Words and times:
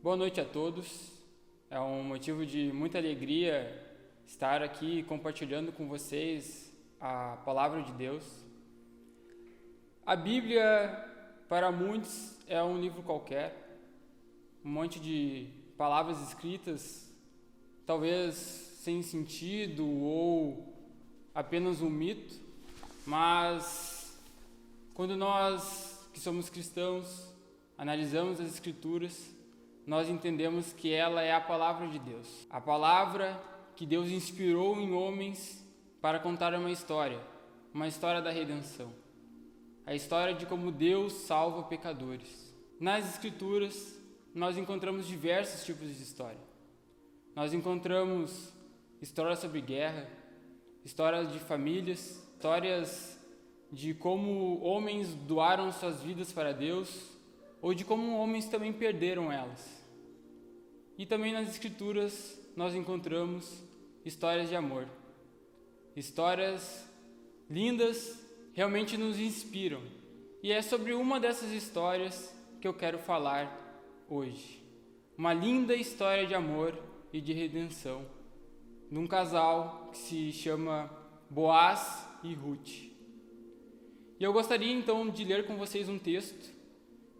Boa 0.00 0.16
noite 0.16 0.40
a 0.40 0.44
todos. 0.44 1.10
É 1.68 1.80
um 1.80 2.04
motivo 2.04 2.46
de 2.46 2.72
muita 2.72 2.98
alegria 2.98 3.84
estar 4.28 4.62
aqui 4.62 5.02
compartilhando 5.02 5.72
com 5.72 5.88
vocês 5.88 6.72
a 7.00 7.36
palavra 7.44 7.82
de 7.82 7.90
Deus. 7.94 8.22
A 10.06 10.14
Bíblia, 10.14 10.64
para 11.48 11.72
muitos, 11.72 12.36
é 12.46 12.62
um 12.62 12.80
livro 12.80 13.02
qualquer, 13.02 13.80
um 14.64 14.68
monte 14.68 15.00
de 15.00 15.48
palavras 15.76 16.22
escritas, 16.28 17.12
talvez 17.84 18.36
sem 18.36 19.02
sentido 19.02 19.84
ou 19.84 20.76
apenas 21.34 21.82
um 21.82 21.90
mito, 21.90 22.36
mas 23.04 24.16
quando 24.94 25.16
nós 25.16 26.08
que 26.12 26.20
somos 26.20 26.48
cristãos 26.48 27.34
analisamos 27.76 28.40
as 28.40 28.48
Escrituras, 28.48 29.36
nós 29.88 30.06
entendemos 30.10 30.70
que 30.74 30.92
ela 30.92 31.22
é 31.22 31.32
a 31.32 31.40
palavra 31.40 31.88
de 31.88 31.98
Deus. 31.98 32.46
A 32.50 32.60
palavra 32.60 33.40
que 33.74 33.86
Deus 33.86 34.10
inspirou 34.10 34.78
em 34.78 34.92
homens 34.92 35.66
para 35.98 36.18
contar 36.18 36.52
uma 36.52 36.70
história, 36.70 37.18
uma 37.72 37.88
história 37.88 38.20
da 38.20 38.30
redenção. 38.30 38.92
A 39.86 39.94
história 39.94 40.34
de 40.34 40.44
como 40.44 40.70
Deus 40.70 41.14
salva 41.14 41.62
pecadores. 41.62 42.54
Nas 42.78 43.08
Escrituras, 43.08 43.98
nós 44.34 44.58
encontramos 44.58 45.06
diversos 45.06 45.64
tipos 45.64 45.88
de 45.96 46.02
história. 46.02 46.38
Nós 47.34 47.54
encontramos 47.54 48.52
histórias 49.00 49.38
sobre 49.38 49.62
guerra, 49.62 50.06
histórias 50.84 51.32
de 51.32 51.38
famílias, 51.38 52.22
histórias 52.34 53.18
de 53.72 53.94
como 53.94 54.60
homens 54.60 55.14
doaram 55.14 55.72
suas 55.72 56.02
vidas 56.02 56.30
para 56.30 56.52
Deus 56.52 57.16
ou 57.62 57.72
de 57.72 57.86
como 57.86 58.18
homens 58.18 58.44
também 58.50 58.70
perderam 58.70 59.32
elas. 59.32 59.77
E 60.98 61.06
também 61.06 61.32
nas 61.32 61.48
Escrituras 61.48 62.36
nós 62.56 62.74
encontramos 62.74 63.62
histórias 64.04 64.48
de 64.48 64.56
amor, 64.56 64.88
histórias 65.94 66.84
lindas, 67.48 68.18
realmente 68.52 68.96
nos 68.96 69.16
inspiram. 69.18 69.80
E 70.42 70.50
é 70.50 70.60
sobre 70.60 70.92
uma 70.92 71.20
dessas 71.20 71.52
histórias 71.52 72.34
que 72.60 72.66
eu 72.66 72.74
quero 72.74 72.98
falar 72.98 74.04
hoje. 74.08 74.60
Uma 75.16 75.32
linda 75.32 75.74
história 75.74 76.26
de 76.26 76.34
amor 76.34 76.76
e 77.12 77.20
de 77.20 77.32
redenção 77.32 78.04
de 78.90 78.98
um 78.98 79.06
casal 79.06 79.90
que 79.92 79.98
se 79.98 80.32
chama 80.32 80.90
Boaz 81.30 82.08
e 82.24 82.34
Ruth. 82.34 82.88
E 84.18 84.24
eu 84.24 84.32
gostaria 84.32 84.72
então 84.72 85.08
de 85.08 85.24
ler 85.24 85.46
com 85.46 85.56
vocês 85.56 85.88
um 85.88 85.98
texto 85.98 86.52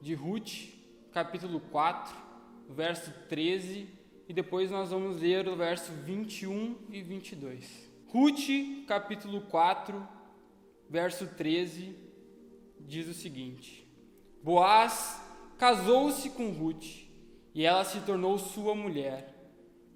de 0.00 0.14
Ruth, 0.14 0.70
capítulo 1.12 1.60
4, 1.60 2.27
verso 2.74 3.12
13, 3.28 3.88
e 4.28 4.32
depois 4.32 4.70
nós 4.70 4.90
vamos 4.90 5.20
ler 5.20 5.48
o 5.48 5.56
verso 5.56 5.92
21 6.04 6.76
e 6.90 7.02
22. 7.02 7.90
Ruth, 8.08 8.86
capítulo 8.86 9.42
4, 9.42 10.06
verso 10.88 11.26
13, 11.26 11.96
diz 12.80 13.08
o 13.08 13.14
seguinte: 13.14 13.86
Boaz 14.42 15.20
casou-se 15.58 16.30
com 16.30 16.50
Ruth, 16.50 17.06
e 17.54 17.64
ela 17.64 17.84
se 17.84 18.00
tornou 18.00 18.38
sua 18.38 18.74
mulher. 18.74 19.34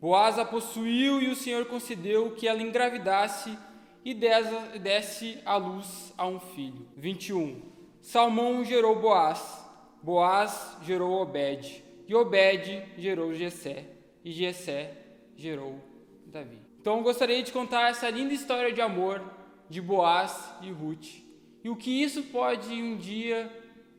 Boaz 0.00 0.38
a 0.38 0.44
possuiu 0.44 1.22
e 1.22 1.28
o 1.28 1.36
Senhor 1.36 1.66
concedeu 1.66 2.32
que 2.32 2.48
ela 2.48 2.62
engravidasse 2.62 3.56
e 4.04 4.12
desse 4.14 5.38
à 5.44 5.56
luz 5.56 6.12
a 6.18 6.26
um 6.26 6.40
filho. 6.40 6.88
21. 6.96 7.62
Salmão 8.00 8.64
gerou 8.64 9.00
Boaz 9.00 9.62
Boaz 10.02 10.78
gerou 10.82 11.22
Obed, 11.22 11.84
e 12.12 12.14
Obed 12.14 12.84
gerou 12.98 13.32
Jessé, 13.32 13.86
e 14.22 14.30
Jessé 14.32 14.92
gerou 15.34 15.80
Davi. 16.26 16.58
Então 16.78 16.98
eu 16.98 17.02
gostaria 17.02 17.42
de 17.42 17.50
contar 17.50 17.88
essa 17.88 18.10
linda 18.10 18.34
história 18.34 18.70
de 18.70 18.82
amor 18.82 19.22
de 19.70 19.80
Boaz 19.80 20.52
e 20.60 20.70
Ruth, 20.70 21.08
e 21.64 21.70
o 21.70 21.76
que 21.76 22.02
isso 22.02 22.24
pode 22.24 22.70
um 22.74 22.98
dia 22.98 23.50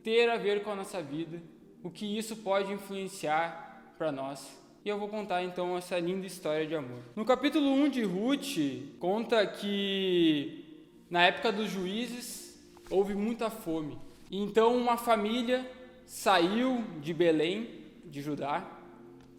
ter 0.03 0.29
a 0.29 0.37
ver 0.37 0.61
com 0.61 0.69
a 0.69 0.75
nossa 0.75 1.01
vida, 1.01 1.41
o 1.81 1.89
que 1.89 2.05
isso 2.05 2.35
pode 2.35 2.71
influenciar 2.71 3.95
para 3.97 4.11
nós. 4.11 4.61
E 4.85 4.89
eu 4.89 4.99
vou 4.99 5.07
contar 5.07 5.43
então 5.43 5.75
essa 5.75 5.97
linda 5.97 6.27
história 6.27 6.67
de 6.67 6.75
amor. 6.75 6.99
No 7.15 7.25
capítulo 7.25 7.67
1 7.67 7.89
de 7.89 8.03
Ruth, 8.03 8.99
conta 8.99 9.43
que 9.47 10.85
na 11.09 11.23
época 11.23 11.51
dos 11.51 11.67
juízes 11.67 12.63
houve 12.91 13.15
muita 13.15 13.49
fome. 13.49 13.97
E 14.29 14.37
então 14.37 14.77
uma 14.77 14.97
família 14.97 15.67
saiu 16.05 16.83
de 17.01 17.11
Belém, 17.11 17.81
de 18.05 18.21
Judá, 18.21 18.65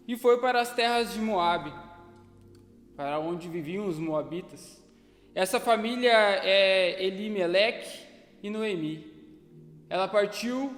e 0.07 0.15
foi 0.17 0.39
para 0.39 0.61
as 0.61 0.73
terras 0.73 1.13
de 1.13 1.19
Moabe, 1.19 1.73
para 2.95 3.19
onde 3.19 3.47
viviam 3.49 3.87
os 3.87 3.97
moabitas. 3.97 4.83
Essa 5.33 5.59
família 5.59 6.13
é 6.43 7.03
Elimeleque 7.03 8.05
e 8.41 8.49
Noemi. 8.49 9.11
Ela 9.89 10.07
partiu 10.07 10.73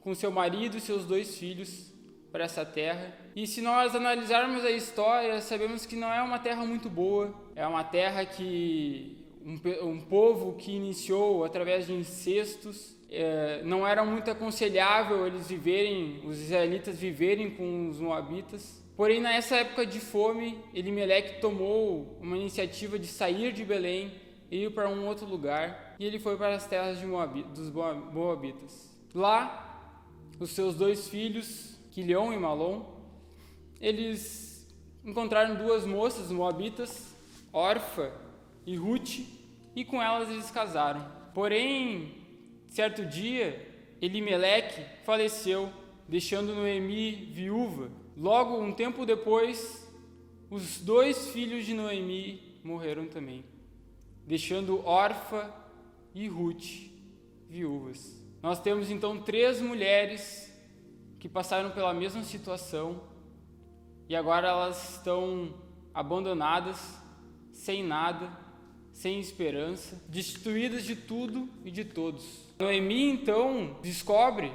com 0.00 0.14
seu 0.14 0.30
marido 0.30 0.76
e 0.76 0.80
seus 0.80 1.04
dois 1.04 1.36
filhos 1.36 1.92
para 2.30 2.44
essa 2.44 2.64
terra. 2.64 3.16
E 3.34 3.46
se 3.46 3.60
nós 3.60 3.94
analisarmos 3.94 4.64
a 4.64 4.70
história, 4.70 5.40
sabemos 5.40 5.86
que 5.86 5.96
não 5.96 6.12
é 6.12 6.22
uma 6.22 6.38
terra 6.38 6.64
muito 6.64 6.88
boa, 6.88 7.34
é 7.56 7.66
uma 7.66 7.82
terra 7.84 8.24
que 8.24 9.16
um, 9.44 9.88
um 9.88 10.00
povo 10.00 10.54
que 10.56 10.72
iniciou 10.72 11.44
através 11.44 11.86
de 11.86 11.94
incestos, 11.94 12.96
é, 13.10 13.62
não 13.64 13.86
era 13.86 14.04
muito 14.04 14.30
aconselhável 14.30 15.26
eles 15.26 15.48
viverem, 15.48 16.20
os 16.24 16.38
israelitas 16.38 16.98
viverem 16.98 17.50
com 17.50 17.88
os 17.88 17.98
moabitas. 17.98 18.84
Porém, 18.96 19.20
nessa 19.20 19.56
época 19.56 19.86
de 19.86 20.00
fome, 20.00 20.58
Elimeleque 20.74 21.40
tomou 21.40 22.18
uma 22.20 22.36
iniciativa 22.36 22.98
de 22.98 23.06
sair 23.06 23.52
de 23.52 23.64
Belém 23.64 24.12
e 24.50 24.64
ir 24.64 24.70
para 24.72 24.88
um 24.88 25.06
outro 25.06 25.26
lugar, 25.26 25.94
e 25.98 26.04
ele 26.04 26.18
foi 26.18 26.36
para 26.36 26.54
as 26.54 26.66
terras 26.66 27.02
Moab, 27.02 27.42
dos 27.54 27.70
moabitas. 27.70 28.90
Lá, 29.14 29.92
os 30.40 30.50
seus 30.50 30.74
dois 30.74 31.08
filhos, 31.08 31.78
Quilion 31.90 32.32
e 32.32 32.36
Malom, 32.36 32.98
eles 33.80 34.66
encontraram 35.04 35.54
duas 35.54 35.86
moças 35.86 36.30
moabitas, 36.30 37.14
Orfa 37.52 38.12
e 38.66 38.76
Ruth, 38.76 39.20
e 39.76 39.84
com 39.84 40.02
elas 40.02 40.28
eles 40.28 40.50
casaram. 40.50 41.06
Porém, 41.32 42.17
Certo 42.68 43.04
dia, 43.04 43.66
Elimeleque 44.00 44.84
faleceu, 45.04 45.72
deixando 46.06 46.54
Noemi 46.54 47.30
viúva. 47.32 47.90
Logo, 48.16 48.60
um 48.60 48.72
tempo 48.72 49.06
depois, 49.06 49.90
os 50.50 50.78
dois 50.80 51.30
filhos 51.30 51.64
de 51.64 51.74
Noemi 51.74 52.60
morreram 52.62 53.06
também, 53.06 53.44
deixando 54.26 54.86
Orfa 54.86 55.52
e 56.14 56.28
Ruth 56.28 56.90
viúvas. 57.48 58.16
Nós 58.42 58.60
temos 58.60 58.90
então 58.90 59.22
três 59.22 59.60
mulheres 59.60 60.52
que 61.18 61.28
passaram 61.28 61.70
pela 61.70 61.92
mesma 61.92 62.22
situação 62.22 63.02
e 64.08 64.14
agora 64.14 64.48
elas 64.48 64.96
estão 64.96 65.54
abandonadas, 65.92 66.98
sem 67.52 67.82
nada, 67.82 68.30
sem 68.98 69.20
esperança, 69.20 70.02
destituídas 70.08 70.82
de 70.82 70.96
tudo 70.96 71.48
e 71.64 71.70
de 71.70 71.84
todos. 71.84 72.44
Noemi 72.58 73.08
então 73.08 73.76
descobre 73.80 74.52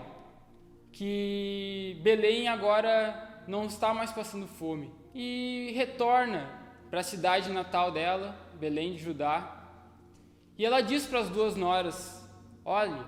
que 0.92 1.98
Belém 2.04 2.50
agora 2.50 3.42
não 3.48 3.68
está 3.68 3.94
mais 3.94 4.12
passando 4.12 4.46
fome 4.46 4.92
e 5.16 5.72
retorna 5.74 6.60
para 6.90 7.00
a 7.00 7.04
cidade 7.04 7.50
natal 7.54 7.90
dela, 7.90 8.38
Belém 8.60 8.96
de 8.96 9.04
Judá. 9.04 9.66
E 10.58 10.66
ela 10.66 10.82
diz 10.82 11.06
para 11.06 11.20
as 11.20 11.30
duas 11.30 11.56
noras: 11.56 12.22
Olhe, 12.66 13.02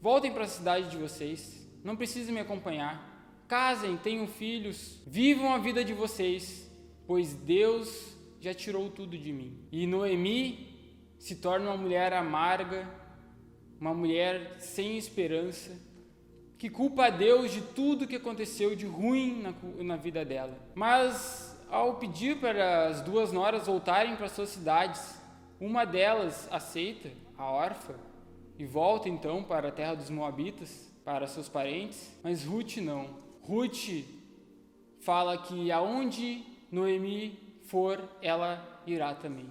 voltem 0.00 0.32
para 0.32 0.44
a 0.44 0.48
cidade 0.48 0.90
de 0.90 0.96
vocês, 0.96 1.64
não 1.84 1.94
precisam 1.94 2.34
me 2.34 2.40
acompanhar. 2.40 3.08
Casem, 3.46 3.96
tenham 3.96 4.26
filhos, 4.26 5.00
vivam 5.06 5.54
a 5.54 5.58
vida 5.58 5.84
de 5.84 5.94
vocês, 5.94 6.68
pois 7.06 7.34
Deus 7.34 8.12
já 8.42 8.52
tirou 8.52 8.90
tudo 8.90 9.16
de 9.16 9.32
mim. 9.32 9.56
E 9.70 9.86
Noemi 9.86 10.68
se 11.16 11.36
torna 11.36 11.70
uma 11.70 11.76
mulher 11.76 12.12
amarga, 12.12 12.88
uma 13.80 13.94
mulher 13.94 14.56
sem 14.58 14.98
esperança, 14.98 15.70
que 16.58 16.68
culpa 16.68 17.06
a 17.06 17.10
Deus 17.10 17.52
de 17.52 17.60
tudo 17.60 18.06
que 18.06 18.16
aconteceu 18.16 18.74
de 18.74 18.84
ruim 18.84 19.40
na, 19.40 19.54
na 19.84 19.96
vida 19.96 20.24
dela. 20.24 20.58
Mas 20.74 21.56
ao 21.70 21.94
pedir 21.94 22.40
para 22.40 22.88
as 22.88 23.00
duas 23.00 23.32
noras 23.32 23.66
voltarem 23.66 24.16
para 24.16 24.28
suas 24.28 24.48
cidades, 24.48 25.16
uma 25.60 25.84
delas 25.84 26.48
aceita, 26.50 27.10
a 27.38 27.48
órfã, 27.48 27.94
e 28.58 28.64
volta 28.64 29.08
então 29.08 29.44
para 29.44 29.68
a 29.68 29.72
terra 29.72 29.94
dos 29.94 30.10
Moabitas, 30.10 30.92
para 31.04 31.28
seus 31.28 31.48
parentes, 31.48 32.12
mas 32.24 32.44
Ruth 32.44 32.78
não. 32.78 33.22
Ruth 33.40 34.04
fala 34.98 35.38
que 35.38 35.70
aonde 35.70 36.44
Noemi 36.70 37.41
for, 37.72 38.06
ela 38.20 38.82
irá 38.86 39.14
também. 39.14 39.46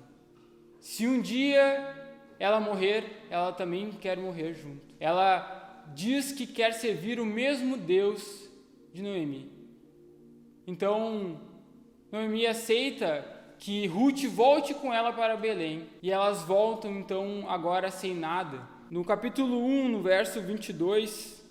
Se 0.80 1.08
um 1.08 1.20
dia 1.20 1.96
ela 2.38 2.60
morrer, 2.60 3.04
ela 3.32 3.52
também 3.52 3.92
quer 3.94 4.16
morrer 4.16 4.54
junto. 4.54 4.94
Ela 5.00 5.88
diz 5.96 6.32
que 6.32 6.46
quer 6.46 6.74
servir 6.74 7.20
o 7.20 7.26
mesmo 7.26 7.76
Deus 7.76 8.48
de 8.94 9.02
Noemi. 9.02 9.52
Então, 10.68 11.42
Noemi 12.12 12.46
aceita 12.46 13.26
que 13.58 13.88
Ruth 13.88 14.26
volte 14.26 14.76
com 14.76 14.94
ela 14.94 15.12
para 15.12 15.36
Belém. 15.36 15.88
E 16.00 16.12
elas 16.12 16.44
voltam 16.44 17.00
então 17.00 17.46
agora 17.50 17.90
sem 17.90 18.14
nada. 18.14 18.62
No 18.92 19.04
capítulo 19.04 19.66
1, 19.66 19.90
no 19.90 20.04
verso 20.04 20.40
22, 20.42 21.44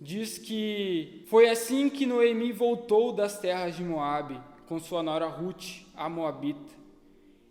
diz 0.00 0.36
que 0.36 1.22
foi 1.28 1.48
assim 1.48 1.88
que 1.88 2.06
Noemi 2.06 2.50
voltou 2.50 3.12
das 3.12 3.38
terras 3.38 3.76
de 3.76 3.84
Moabe 3.84 4.40
com 4.72 4.80
sua 4.80 5.02
nora 5.02 5.26
Ruth, 5.26 5.82
a 5.94 6.08
moabita. 6.08 6.72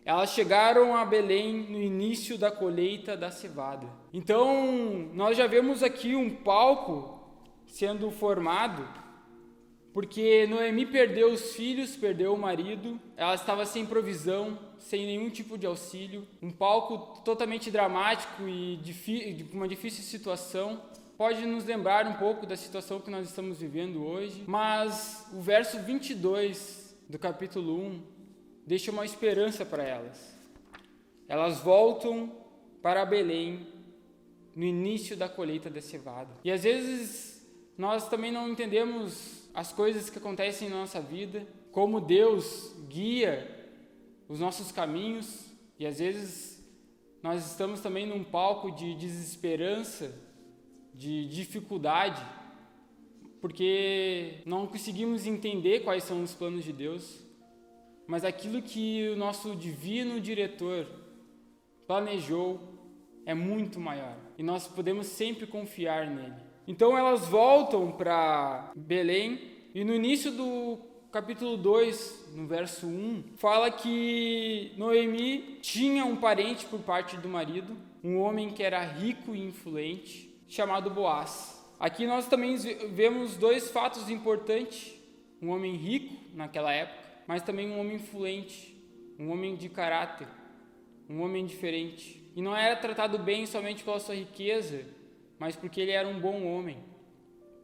Elas 0.03 0.31
chegaram 0.31 0.95
a 0.95 1.05
Belém 1.05 1.53
no 1.69 1.79
início 1.79 2.35
da 2.35 2.49
colheita 2.49 3.15
da 3.15 3.29
cevada. 3.29 3.87
Então, 4.11 5.07
nós 5.13 5.37
já 5.37 5.45
vemos 5.45 5.83
aqui 5.83 6.15
um 6.15 6.31
palco 6.31 7.21
sendo 7.67 8.09
formado, 8.09 8.87
porque 9.93 10.47
Noemi 10.47 10.87
perdeu 10.87 11.31
os 11.31 11.53
filhos, 11.53 11.95
perdeu 11.95 12.33
o 12.33 12.39
marido, 12.39 12.99
ela 13.15 13.35
estava 13.35 13.67
sem 13.67 13.85
provisão, 13.85 14.57
sem 14.79 15.05
nenhum 15.05 15.29
tipo 15.29 15.59
de 15.59 15.67
auxílio, 15.67 16.27
um 16.41 16.49
palco 16.49 17.21
totalmente 17.21 17.69
dramático 17.69 18.47
e 18.47 18.79
uma 19.53 19.67
difícil 19.67 20.03
situação. 20.03 20.81
Pode 21.15 21.45
nos 21.45 21.65
lembrar 21.65 22.07
um 22.07 22.13
pouco 22.13 22.47
da 22.47 22.57
situação 22.57 22.99
que 22.99 23.11
nós 23.11 23.27
estamos 23.29 23.59
vivendo 23.59 24.03
hoje, 24.03 24.43
mas 24.47 25.27
o 25.31 25.39
verso 25.39 25.77
22 25.83 26.81
do 27.11 27.19
capítulo 27.19 27.75
1 27.77 28.03
deixa 28.65 28.89
uma 28.89 29.03
esperança 29.03 29.65
para 29.65 29.83
elas. 29.83 30.33
Elas 31.27 31.59
voltam 31.59 32.31
para 32.81 33.05
Belém 33.05 33.67
no 34.55 34.63
início 34.63 35.17
da 35.17 35.27
colheita 35.27 35.69
da 35.69 35.81
cevada. 35.81 36.31
E 36.41 36.49
às 36.49 36.63
vezes 36.63 37.45
nós 37.77 38.07
também 38.07 38.31
não 38.31 38.49
entendemos 38.49 39.49
as 39.53 39.73
coisas 39.73 40.09
que 40.09 40.19
acontecem 40.19 40.69
na 40.69 40.77
nossa 40.77 41.01
vida, 41.01 41.45
como 41.73 41.99
Deus 41.99 42.73
guia 42.87 43.59
os 44.29 44.39
nossos 44.39 44.71
caminhos, 44.71 45.51
e 45.77 45.85
às 45.85 45.99
vezes 45.99 46.65
nós 47.21 47.45
estamos 47.45 47.81
também 47.81 48.07
num 48.07 48.23
palco 48.23 48.71
de 48.71 48.95
desesperança, 48.95 50.17
de 50.93 51.27
dificuldade, 51.27 52.25
porque 53.41 54.41
não 54.45 54.67
conseguimos 54.67 55.25
entender 55.25 55.81
quais 55.81 56.03
são 56.03 56.23
os 56.23 56.33
planos 56.33 56.63
de 56.63 56.71
Deus 56.71 57.31
mas 58.11 58.25
aquilo 58.25 58.61
que 58.61 59.07
o 59.07 59.15
nosso 59.15 59.55
divino 59.55 60.19
diretor 60.19 60.85
planejou 61.87 62.59
é 63.25 63.33
muito 63.33 63.79
maior 63.79 64.17
e 64.37 64.43
nós 64.43 64.67
podemos 64.67 65.07
sempre 65.07 65.47
confiar 65.47 66.07
nele. 66.07 66.35
Então 66.67 66.97
elas 66.97 67.25
voltam 67.27 67.89
para 67.89 68.69
Belém 68.75 69.39
e 69.73 69.85
no 69.85 69.95
início 69.95 70.29
do 70.29 70.77
capítulo 71.09 71.55
2, 71.55 72.33
no 72.35 72.47
verso 72.47 72.85
1, 72.85 73.35
fala 73.37 73.71
que 73.71 74.73
Noemi 74.75 75.59
tinha 75.61 76.03
um 76.03 76.17
parente 76.17 76.65
por 76.65 76.81
parte 76.81 77.15
do 77.15 77.29
marido, 77.29 77.77
um 78.03 78.19
homem 78.19 78.49
que 78.49 78.61
era 78.61 78.83
rico 78.83 79.33
e 79.33 79.41
influente, 79.41 80.37
chamado 80.49 80.89
Boaz. 80.89 81.60
Aqui 81.81 82.07
nós 82.07 82.27
também 82.27 82.55
vemos 82.55 83.35
dois 83.35 83.69
fatos 83.69 84.09
importantes: 84.09 84.93
um 85.41 85.49
homem 85.49 85.75
rico 85.75 86.15
naquela 86.33 86.71
época 86.71 87.01
mas 87.31 87.43
também 87.43 87.69
um 87.69 87.79
homem 87.79 87.95
influente, 87.95 88.75
um 89.17 89.31
homem 89.31 89.55
de 89.55 89.69
caráter, 89.69 90.27
um 91.09 91.21
homem 91.21 91.45
diferente. 91.45 92.21
E 92.35 92.41
não 92.41 92.53
era 92.53 92.75
tratado 92.75 93.17
bem 93.17 93.45
somente 93.45 93.85
pela 93.85 94.01
sua 94.01 94.15
riqueza, 94.15 94.85
mas 95.39 95.55
porque 95.55 95.79
ele 95.79 95.91
era 95.91 96.09
um 96.09 96.19
bom 96.19 96.45
homem. 96.45 96.77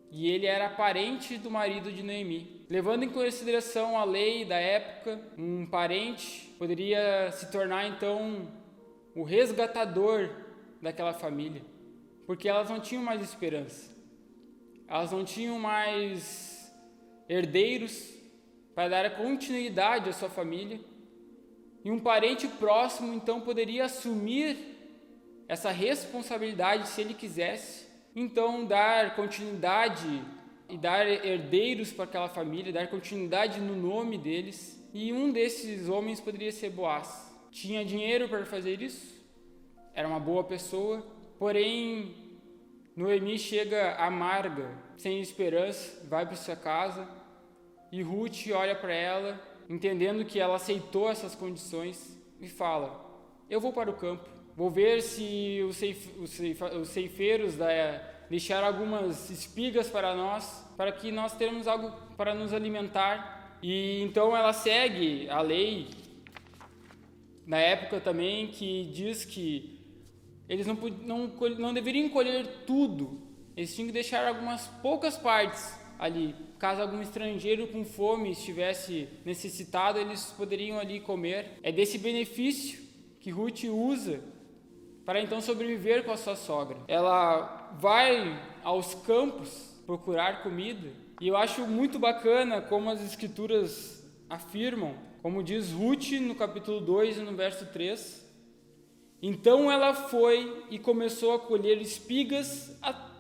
E 0.10 0.30
ele 0.30 0.46
era 0.46 0.70
parente 0.70 1.38
do 1.38 1.52
marido 1.52 1.92
de 1.92 2.02
Noemi. 2.02 2.66
Levando 2.70 3.04
em 3.04 3.10
consideração 3.10 3.98
a 3.98 4.06
lei 4.06 4.46
da 4.46 4.56
época, 4.56 5.20
um 5.38 5.66
parente 5.66 6.56
poderia 6.58 7.30
se 7.34 7.52
tornar 7.52 7.88
então 7.88 8.48
o 9.14 9.24
resgatador 9.24 10.30
daquela 10.82 11.14
família, 11.14 11.62
porque 12.26 12.48
elas 12.48 12.70
não 12.70 12.80
tinham 12.80 13.04
mais 13.04 13.22
esperança. 13.22 13.97
Elas 14.88 15.12
não 15.12 15.26
tinham 15.26 15.60
mais 15.60 16.74
herdeiros 17.28 18.14
para 18.74 18.90
dar 18.90 19.18
continuidade 19.18 20.10
à 20.10 20.14
sua 20.14 20.30
família. 20.30 20.80
E 21.84 21.92
um 21.92 22.00
parente 22.00 22.48
próximo 22.48 23.14
então 23.14 23.42
poderia 23.42 23.86
assumir 23.86 24.58
essa 25.48 25.72
responsabilidade 25.72 26.88
se 26.88 27.02
ele 27.02 27.14
quisesse. 27.14 27.88
Então, 28.16 28.66
dar 28.66 29.16
continuidade 29.16 30.22
e 30.70 30.78
dar 30.78 31.08
herdeiros 31.08 31.92
para 31.92 32.06
aquela 32.06 32.28
família, 32.28 32.74
dar 32.74 32.88
continuidade 32.88 33.60
no 33.60 33.76
nome 33.76 34.18
deles. 34.18 34.78
E 34.94 35.14
um 35.14 35.32
desses 35.32 35.88
homens 35.88 36.20
poderia 36.20 36.52
ser 36.52 36.70
Boaz. 36.70 37.32
Tinha 37.52 37.86
dinheiro 37.86 38.28
para 38.28 38.46
fazer 38.46 38.82
isso, 38.82 39.16
era 39.94 40.08
uma 40.08 40.20
boa 40.20 40.44
pessoa, 40.44 41.06
porém 41.40 42.27
Noemi 42.98 43.38
chega 43.38 43.94
amarga, 43.98 44.72
sem 44.98 45.22
esperança, 45.22 46.04
vai 46.10 46.26
para 46.26 46.36
sua 46.36 46.56
casa, 46.56 47.08
e 47.92 48.02
Ruth 48.02 48.48
olha 48.52 48.76
para 48.76 48.92
ela, 48.92 49.40
entendendo 49.70 50.26
que 50.26 50.40
ela 50.40 50.56
aceitou 50.56 51.08
essas 51.08 51.36
condições, 51.36 52.18
e 52.42 52.48
fala: 52.48 53.00
Eu 53.48 53.62
vou 53.62 53.72
para 53.72 53.92
o 53.92 53.94
campo, 53.94 54.28
vou 54.56 54.72
ver 54.72 55.04
se 55.04 55.64
os, 55.70 55.78
ceif 55.78 56.12
os 56.20 56.90
ceifeiros 56.90 57.56
da, 57.56 57.68
deixaram 58.32 58.66
algumas 58.66 59.30
espigas 59.30 59.88
para 59.92 60.16
nós, 60.16 60.66
para 60.76 60.92
que 60.92 61.12
nós 61.12 61.38
tenhamos 61.38 61.68
algo 61.68 61.92
para 62.18 62.34
nos 62.34 62.52
alimentar. 62.52 63.60
E 63.62 64.02
então 64.02 64.36
ela 64.36 64.54
segue 64.54 65.30
a 65.30 65.42
lei 65.42 65.88
na 67.46 67.58
época 67.58 68.00
também 68.00 68.48
que 68.48 68.86
diz 68.92 69.24
que 69.24 69.77
eles 70.50 70.66
não, 70.66 70.76
não, 70.76 71.28
não 71.58 71.74
deveriam 71.74 72.10
colher 72.10 72.46
tudo, 72.66 73.22
eles 73.56 73.74
tinham 73.76 73.88
que 73.88 73.94
deixar 73.94 74.28
algumas 74.28 74.68
poucas 74.82 75.18
partes 75.18 75.76
ali 76.00 76.36
caso 76.60 76.82
algum 76.82 77.02
estrangeiro 77.02 77.68
com 77.68 77.86
fome 77.86 78.32
estivesse 78.32 79.08
necessitado, 79.24 80.00
eles 80.00 80.26
poderiam 80.38 80.80
ali 80.80 81.00
comer. 81.00 81.60
É 81.64 81.72
desse 81.72 81.98
benefício 81.98 82.80
que 83.20 83.30
Ruth 83.30 83.64
usa 83.66 84.20
para 85.06 85.22
então 85.22 85.40
sobreviver 85.40 86.04
com 86.04 86.12
a 86.12 86.18
sua 86.18 86.36
sogra. 86.36 86.78
Ela 86.88 87.76
vai 87.80 88.40
aos 88.64 88.94
campos 88.96 89.76
procurar 89.86 90.44
comida, 90.44 90.90
e 91.22 91.28
eu 91.28 91.38
acho 91.38 91.66
muito 91.66 91.98
bacana 91.98 92.62
como 92.62 92.90
as 92.90 93.02
escrituras 93.02 94.06
afirmam, 94.30 94.96
como 95.22 95.42
diz 95.42 95.72
Ruth 95.72 96.12
no 96.22 96.36
capítulo 96.36 96.82
2 96.82 97.20
e 97.20 97.22
no 97.22 97.36
verso 97.36 97.66
3. 97.68 98.27
Então 99.22 99.72
ela 99.72 99.94
foi 99.94 100.66
e 100.70 100.78
começou 100.78 101.34
a 101.34 101.40
colher 101.40 101.82
espigas 101.82 102.78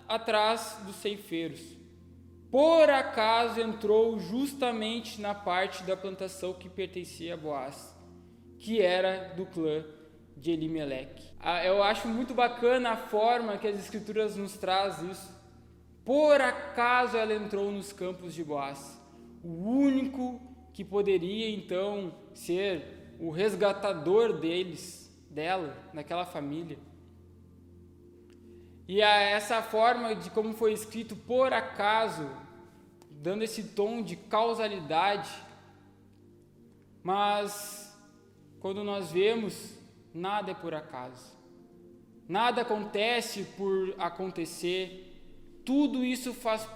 atrás 0.07 0.77
dos 0.85 0.95
ceifeiros 0.97 1.77
por 2.49 2.89
acaso 2.89 3.59
entrou 3.59 4.17
justamente 4.19 5.19
na 5.19 5.35
parte 5.35 5.83
da 5.83 5.97
plantação 5.97 6.53
que 6.53 6.69
pertencia 6.69 7.33
a 7.33 7.37
Boaz, 7.37 7.93
que 8.57 8.81
era 8.81 9.33
do 9.35 9.45
clã 9.45 9.83
de 10.37 10.51
Elimeleque. 10.51 11.33
Ah, 11.39 11.65
eu 11.65 11.83
acho 11.83 12.07
muito 12.07 12.33
bacana 12.33 12.91
a 12.91 12.97
forma 12.97 13.57
que 13.57 13.67
as 13.67 13.77
escrituras 13.77 14.37
nos 14.37 14.53
traz 14.53 15.01
isso. 15.01 15.35
Por 16.05 16.39
acaso 16.39 17.17
ela 17.17 17.33
entrou 17.33 17.69
nos 17.69 17.91
campos 17.91 18.33
de 18.33 18.45
Boaz, 18.45 18.97
o 19.43 19.49
único 19.49 20.41
que 20.71 20.85
poderia 20.85 21.49
então 21.49 22.13
ser 22.33 23.17
o 23.19 23.29
resgatador 23.29 24.39
deles, 24.39 25.06
dela, 25.37 25.77
daquela 25.93 26.25
família. 26.25 26.79
E 28.87 29.03
a 29.03 29.19
essa 29.19 29.61
forma 29.61 30.15
de 30.15 30.31
como 30.31 30.55
foi 30.55 30.73
escrito 30.73 31.15
por 31.15 31.53
acaso, 31.53 32.27
dando 33.11 33.43
esse 33.43 33.61
tom 33.61 34.01
de 34.01 34.15
causalidade, 34.15 35.29
mas 37.03 37.95
quando 38.59 38.83
nós 38.83 39.11
vemos, 39.11 39.77
nada 40.11 40.49
é 40.49 40.55
por 40.55 40.73
acaso. 40.73 41.37
Nada 42.27 42.63
acontece 42.63 43.43
por 43.55 43.93
acontecer. 43.99 45.21
Tudo 45.63 46.03
isso 46.03 46.33
faz 46.33 46.67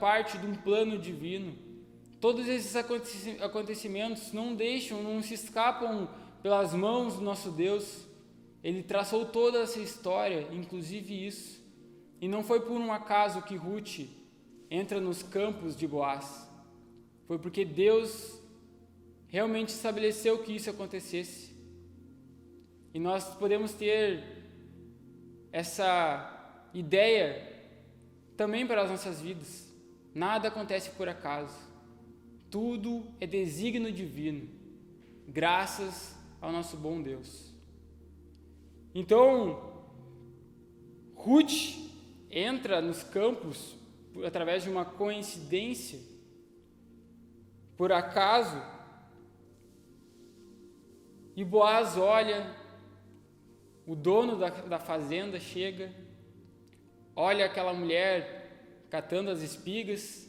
parte 0.00 0.38
de 0.38 0.46
um 0.46 0.54
plano 0.54 0.96
divino. 0.98 1.54
Todos 2.18 2.48
esses 2.48 2.74
acontecimentos 3.42 4.32
não 4.32 4.54
deixam, 4.54 5.02
não 5.02 5.22
se 5.22 5.34
escapam 5.34 6.08
pelas 6.42 6.72
mãos 6.72 7.16
do 7.16 7.22
nosso 7.22 7.50
Deus. 7.50 8.05
Ele 8.66 8.82
traçou 8.82 9.24
toda 9.24 9.60
essa 9.60 9.78
história, 9.78 10.48
inclusive 10.50 11.24
isso. 11.24 11.64
E 12.20 12.26
não 12.26 12.42
foi 12.42 12.58
por 12.58 12.72
um 12.72 12.92
acaso 12.92 13.40
que 13.42 13.54
Ruth 13.54 14.08
entra 14.68 15.00
nos 15.00 15.22
campos 15.22 15.76
de 15.76 15.86
Boaz. 15.86 16.50
Foi 17.28 17.38
porque 17.38 17.64
Deus 17.64 18.40
realmente 19.28 19.68
estabeleceu 19.68 20.42
que 20.42 20.56
isso 20.56 20.68
acontecesse. 20.68 21.54
E 22.92 22.98
nós 22.98 23.36
podemos 23.36 23.72
ter 23.72 24.24
essa 25.52 26.68
ideia 26.74 27.70
também 28.36 28.66
para 28.66 28.82
as 28.82 28.90
nossas 28.90 29.20
vidas. 29.20 29.72
Nada 30.12 30.48
acontece 30.48 30.90
por 30.90 31.08
acaso. 31.08 31.56
Tudo 32.50 33.06
é 33.20 33.28
desígnio 33.28 33.92
divino, 33.92 34.48
graças 35.28 36.16
ao 36.40 36.50
nosso 36.50 36.76
bom 36.76 37.00
Deus. 37.00 37.45
Então, 38.98 39.74
Ruth 41.14 41.76
entra 42.30 42.80
nos 42.80 43.02
campos 43.02 43.76
através 44.24 44.62
de 44.62 44.70
uma 44.70 44.86
coincidência, 44.86 46.00
por 47.76 47.92
acaso, 47.92 48.56
e 51.36 51.44
Boaz 51.44 51.98
olha, 51.98 52.56
o 53.86 53.94
dono 53.94 54.38
da, 54.38 54.48
da 54.48 54.78
fazenda 54.78 55.38
chega, 55.38 55.92
olha 57.14 57.44
aquela 57.44 57.74
mulher 57.74 58.86
catando 58.88 59.30
as 59.30 59.42
espigas, 59.42 60.26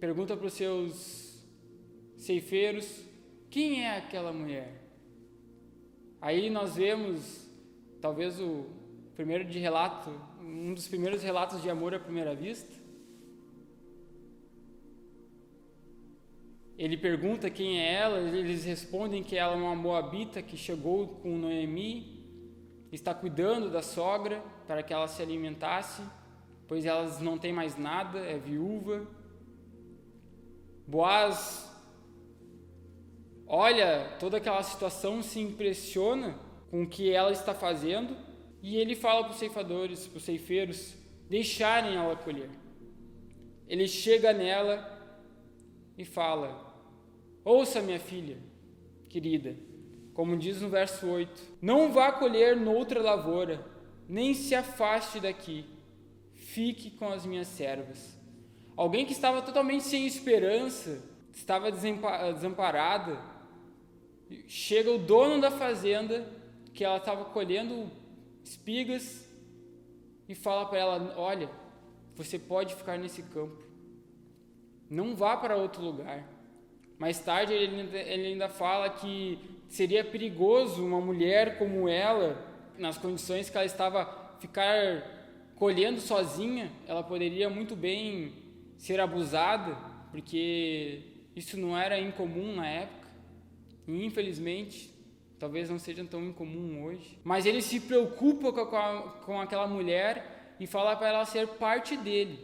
pergunta 0.00 0.34
para 0.34 0.46
os 0.46 0.54
seus 0.54 1.38
ceifeiros: 2.16 3.04
quem 3.50 3.84
é 3.84 3.98
aquela 3.98 4.32
mulher? 4.32 4.81
Aí 6.22 6.48
nós 6.48 6.76
vemos, 6.76 7.50
talvez 8.00 8.40
o 8.40 8.66
primeiro 9.16 9.44
de 9.44 9.58
relato, 9.58 10.08
um 10.40 10.72
dos 10.72 10.86
primeiros 10.86 11.20
relatos 11.20 11.60
de 11.60 11.68
amor 11.68 11.92
à 11.96 11.98
primeira 11.98 12.32
vista. 12.32 12.72
Ele 16.78 16.96
pergunta 16.96 17.50
quem 17.50 17.80
é 17.80 17.94
ela, 17.94 18.20
eles 18.20 18.64
respondem 18.64 19.20
que 19.24 19.36
ela 19.36 19.54
é 19.54 19.56
uma 19.56 19.74
moabita 19.74 20.40
que 20.40 20.56
chegou 20.56 21.08
com 21.08 21.36
Noemi, 21.36 22.24
está 22.92 23.12
cuidando 23.12 23.68
da 23.68 23.82
sogra 23.82 24.40
para 24.68 24.80
que 24.80 24.92
ela 24.92 25.08
se 25.08 25.20
alimentasse, 25.20 26.02
pois 26.68 26.86
elas 26.86 27.20
não 27.20 27.36
têm 27.36 27.52
mais 27.52 27.76
nada, 27.76 28.20
é 28.20 28.38
viúva. 28.38 29.08
Boaz 30.86 31.71
olha 33.54 34.16
toda 34.18 34.38
aquela 34.38 34.62
situação, 34.62 35.22
se 35.22 35.38
impressiona 35.38 36.34
com 36.70 36.84
o 36.84 36.88
que 36.88 37.12
ela 37.12 37.30
está 37.30 37.52
fazendo 37.52 38.16
e 38.62 38.78
ele 38.78 38.96
fala 38.96 39.24
para 39.24 39.32
os 39.32 39.38
ceifadores, 39.38 40.06
para 40.06 40.16
os 40.16 40.24
ceifeiros, 40.24 40.94
deixarem 41.28 41.96
ela 41.96 42.16
colher. 42.16 42.48
Ele 43.68 43.86
chega 43.86 44.32
nela 44.32 44.88
e 45.98 46.04
fala: 46.04 46.74
Ouça, 47.44 47.82
minha 47.82 48.00
filha, 48.00 48.38
querida, 49.10 49.54
como 50.14 50.38
diz 50.38 50.62
no 50.62 50.70
verso 50.70 51.06
8: 51.06 51.58
Não 51.60 51.92
vá 51.92 52.10
colher 52.10 52.56
noutra 52.56 53.02
lavoura, 53.02 53.66
nem 54.08 54.32
se 54.32 54.54
afaste 54.54 55.20
daqui, 55.20 55.66
fique 56.32 56.90
com 56.90 57.08
as 57.10 57.26
minhas 57.26 57.48
servas. 57.48 58.18
Alguém 58.74 59.04
que 59.04 59.12
estava 59.12 59.42
totalmente 59.42 59.84
sem 59.84 60.06
esperança, 60.06 61.02
estava 61.34 61.70
desamparada, 61.70 63.31
chega 64.46 64.90
o 64.90 64.98
dono 64.98 65.40
da 65.40 65.50
fazenda, 65.50 66.26
que 66.74 66.84
ela 66.84 66.96
estava 66.96 67.24
colhendo 67.26 67.90
espigas 68.44 69.28
e 70.28 70.34
fala 70.34 70.66
para 70.66 70.78
ela: 70.78 71.14
Olha, 71.16 71.50
você 72.14 72.38
pode 72.38 72.74
ficar 72.74 72.98
nesse 72.98 73.22
campo, 73.22 73.62
não 74.88 75.14
vá 75.14 75.36
para 75.36 75.56
outro 75.56 75.82
lugar. 75.82 76.28
Mais 76.98 77.18
tarde 77.18 77.52
ele 77.52 77.96
ele 77.96 78.26
ainda 78.28 78.48
fala 78.48 78.88
que 78.90 79.38
seria 79.68 80.04
perigoso 80.04 80.84
uma 80.84 81.00
mulher 81.00 81.58
como 81.58 81.88
ela, 81.88 82.46
nas 82.78 82.98
condições 82.98 83.48
que 83.48 83.56
ela 83.56 83.66
estava, 83.66 84.36
ficar 84.38 85.02
colhendo 85.56 86.00
sozinha, 86.00 86.70
ela 86.86 87.02
poderia 87.02 87.48
muito 87.48 87.74
bem 87.74 88.32
ser 88.76 89.00
abusada, 89.00 89.76
porque 90.10 91.00
isso 91.34 91.56
não 91.56 91.78
era 91.78 91.98
incomum 91.98 92.56
na 92.56 92.68
época. 92.68 93.01
E 93.86 94.04
infelizmente 94.04 94.92
talvez 95.42 95.68
não 95.68 95.76
seja 95.76 96.04
tão 96.04 96.24
incomum 96.24 96.84
hoje. 96.84 97.18
Mas 97.24 97.46
ele 97.46 97.60
se 97.60 97.80
preocupa 97.80 98.52
com, 98.52 98.76
a, 98.76 99.02
com 99.24 99.40
aquela 99.40 99.66
mulher 99.66 100.54
e 100.60 100.68
fala 100.68 100.94
para 100.94 101.08
ela 101.08 101.24
ser 101.24 101.48
parte 101.48 101.96
dele, 101.96 102.38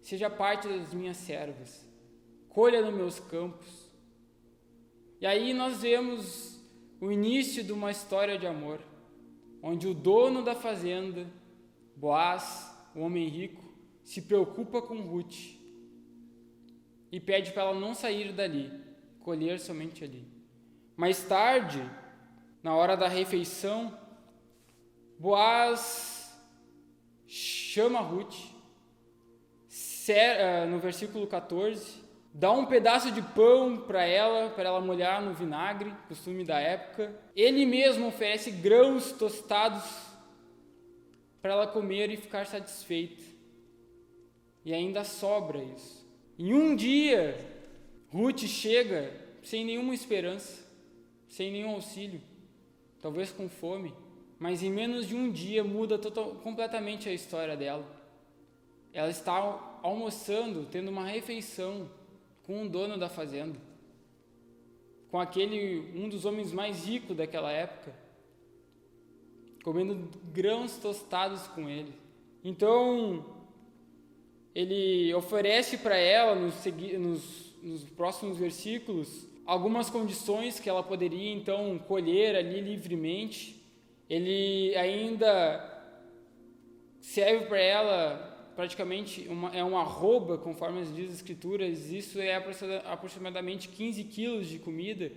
seja 0.00 0.28
parte 0.28 0.66
das 0.66 0.92
minhas 0.92 1.18
servas, 1.18 1.88
colha 2.48 2.82
nos 2.82 2.92
meus 2.92 3.20
campos. 3.20 3.88
E 5.20 5.26
aí 5.26 5.54
nós 5.54 5.82
vemos 5.82 6.60
o 7.00 7.12
início 7.12 7.62
de 7.62 7.72
uma 7.72 7.92
história 7.92 8.36
de 8.36 8.46
amor, 8.46 8.80
onde 9.62 9.86
o 9.86 9.94
dono 9.94 10.42
da 10.42 10.56
fazenda, 10.56 11.24
Boaz, 11.94 12.76
o 12.92 13.02
homem 13.02 13.28
rico, 13.28 13.62
se 14.02 14.20
preocupa 14.20 14.82
com 14.82 15.00
Ruth 15.00 15.36
e 17.12 17.20
pede 17.20 17.52
para 17.52 17.62
ela 17.62 17.78
não 17.78 17.94
sair 17.94 18.32
dali, 18.32 18.72
colher 19.20 19.60
somente 19.60 20.02
ali. 20.02 20.31
Mais 21.02 21.24
tarde, 21.24 21.82
na 22.62 22.76
hora 22.76 22.96
da 22.96 23.08
refeição, 23.08 23.92
Boaz 25.18 26.32
chama 27.26 27.98
Ruth, 27.98 28.36
eh, 30.06 30.64
no 30.66 30.78
versículo 30.78 31.26
14, 31.26 32.00
dá 32.32 32.52
um 32.52 32.66
pedaço 32.66 33.10
de 33.10 33.20
pão 33.20 33.78
para 33.78 34.04
ela, 34.04 34.50
para 34.50 34.68
ela 34.68 34.80
molhar 34.80 35.20
no 35.20 35.34
vinagre, 35.34 35.92
costume 36.06 36.44
da 36.44 36.60
época. 36.60 37.12
Ele 37.34 37.66
mesmo 37.66 38.06
oferece 38.06 38.52
grãos 38.52 39.10
tostados 39.10 39.82
para 41.40 41.54
ela 41.54 41.66
comer 41.66 42.10
e 42.10 42.16
ficar 42.16 42.46
satisfeita. 42.46 43.24
E 44.64 44.72
ainda 44.72 45.02
sobra 45.02 45.58
isso. 45.64 46.08
Em 46.38 46.54
um 46.54 46.76
dia, 46.76 47.36
Ruth 48.08 48.42
chega 48.42 49.12
sem 49.42 49.64
nenhuma 49.64 49.96
esperança, 49.96 50.61
sem 51.32 51.50
nenhum 51.50 51.70
auxílio 51.70 52.20
talvez 53.00 53.32
com 53.32 53.48
fome, 53.48 53.92
mas 54.38 54.62
em 54.62 54.70
menos 54.70 55.08
de 55.08 55.16
um 55.16 55.30
dia 55.30 55.64
muda 55.64 55.98
total, 55.98 56.34
completamente 56.36 57.08
a 57.08 57.12
história 57.12 57.56
dela. 57.56 57.84
Ela 58.92 59.08
está 59.08 59.34
almoçando, 59.82 60.68
tendo 60.70 60.90
uma 60.90 61.06
refeição 61.06 61.90
com 62.44 62.64
o 62.64 62.68
dono 62.68 62.98
da 62.98 63.08
fazenda, 63.08 63.58
com 65.10 65.18
aquele 65.18 65.90
um 65.96 66.06
dos 66.06 66.26
homens 66.26 66.52
mais 66.52 66.84
ricos 66.84 67.16
daquela 67.16 67.50
época, 67.50 67.94
comendo 69.64 70.10
grãos 70.32 70.76
tostados 70.76 71.46
com 71.48 71.66
ele. 71.66 71.94
Então, 72.44 73.24
ele 74.54 75.14
oferece 75.14 75.78
para 75.78 75.96
ela 75.96 76.34
nos, 76.34 76.54
nos, 76.98 77.54
nos 77.62 77.84
próximos 77.84 78.36
versículos 78.36 79.31
algumas 79.46 79.90
condições 79.90 80.60
que 80.60 80.68
ela 80.68 80.82
poderia 80.82 81.32
então 81.32 81.78
colher 81.78 82.36
ali 82.36 82.60
livremente. 82.60 83.60
Ele 84.08 84.74
ainda 84.76 85.68
serve 87.00 87.46
para 87.46 87.58
ela 87.58 88.52
praticamente 88.54 89.26
uma, 89.28 89.54
é 89.54 89.64
uma 89.64 89.80
arroba, 89.80 90.38
conforme 90.38 90.82
diz 90.84 91.08
as 91.08 91.16
escrituras, 91.16 91.90
isso 91.90 92.20
é 92.20 92.34
aproximadamente 92.84 93.68
15 93.68 94.04
quilos 94.04 94.48
de 94.48 94.58
comida. 94.58 95.10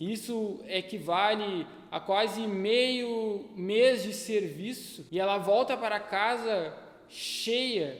Isso 0.00 0.60
equivale 0.66 1.66
a 1.90 2.00
quase 2.00 2.40
meio 2.46 3.50
mês 3.54 4.02
de 4.02 4.14
serviço. 4.14 5.06
E 5.12 5.20
ela 5.20 5.36
volta 5.36 5.76
para 5.76 6.00
casa 6.00 6.74
cheia, 7.06 7.98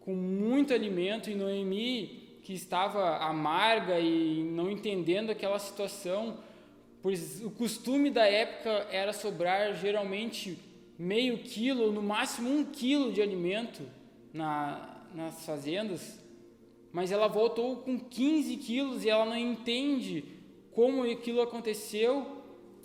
com 0.00 0.12
muito 0.12 0.74
alimento, 0.74 1.30
e 1.30 1.36
Noemi 1.36 2.25
que 2.46 2.54
estava 2.54 3.16
amarga 3.16 3.98
e 3.98 4.44
não 4.44 4.70
entendendo 4.70 5.30
aquela 5.30 5.58
situação, 5.58 6.38
pois 7.02 7.42
o 7.44 7.50
costume 7.50 8.08
da 8.08 8.24
época 8.24 8.86
era 8.92 9.12
sobrar 9.12 9.74
geralmente 9.74 10.56
meio 10.96 11.38
quilo, 11.38 11.90
no 11.90 12.00
máximo 12.00 12.48
um 12.48 12.64
quilo 12.64 13.12
de 13.12 13.20
alimento 13.20 13.82
na, 14.32 14.96
nas 15.12 15.44
fazendas, 15.44 16.20
mas 16.92 17.10
ela 17.10 17.26
voltou 17.26 17.78
com 17.78 17.98
15 17.98 18.56
quilos 18.58 19.04
e 19.04 19.10
ela 19.10 19.24
não 19.24 19.36
entende 19.36 20.24
como 20.70 21.02
aquilo 21.02 21.42
aconteceu, 21.42 22.44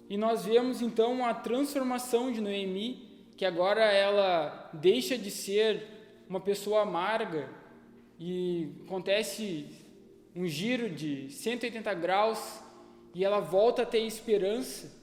e 0.10 0.18
nós 0.18 0.44
vemos 0.44 0.82
então 0.82 1.24
a 1.24 1.36
transformação 1.36 2.32
de 2.32 2.42
Noemi, 2.42 3.28
que 3.38 3.46
agora 3.46 3.84
ela 3.84 4.72
deixa 4.74 5.16
de 5.20 5.30
ser 5.30 5.86
uma 6.28 6.40
pessoa 6.40 6.82
amarga 6.82 7.61
e 8.24 8.70
acontece 8.86 9.66
um 10.36 10.48
giro 10.48 10.92
de 10.92 11.28
180 11.32 11.92
graus 11.96 12.62
e 13.16 13.26
ela 13.26 13.40
volta 13.40 13.82
a 13.82 13.86
ter 13.86 14.06
esperança, 14.06 14.96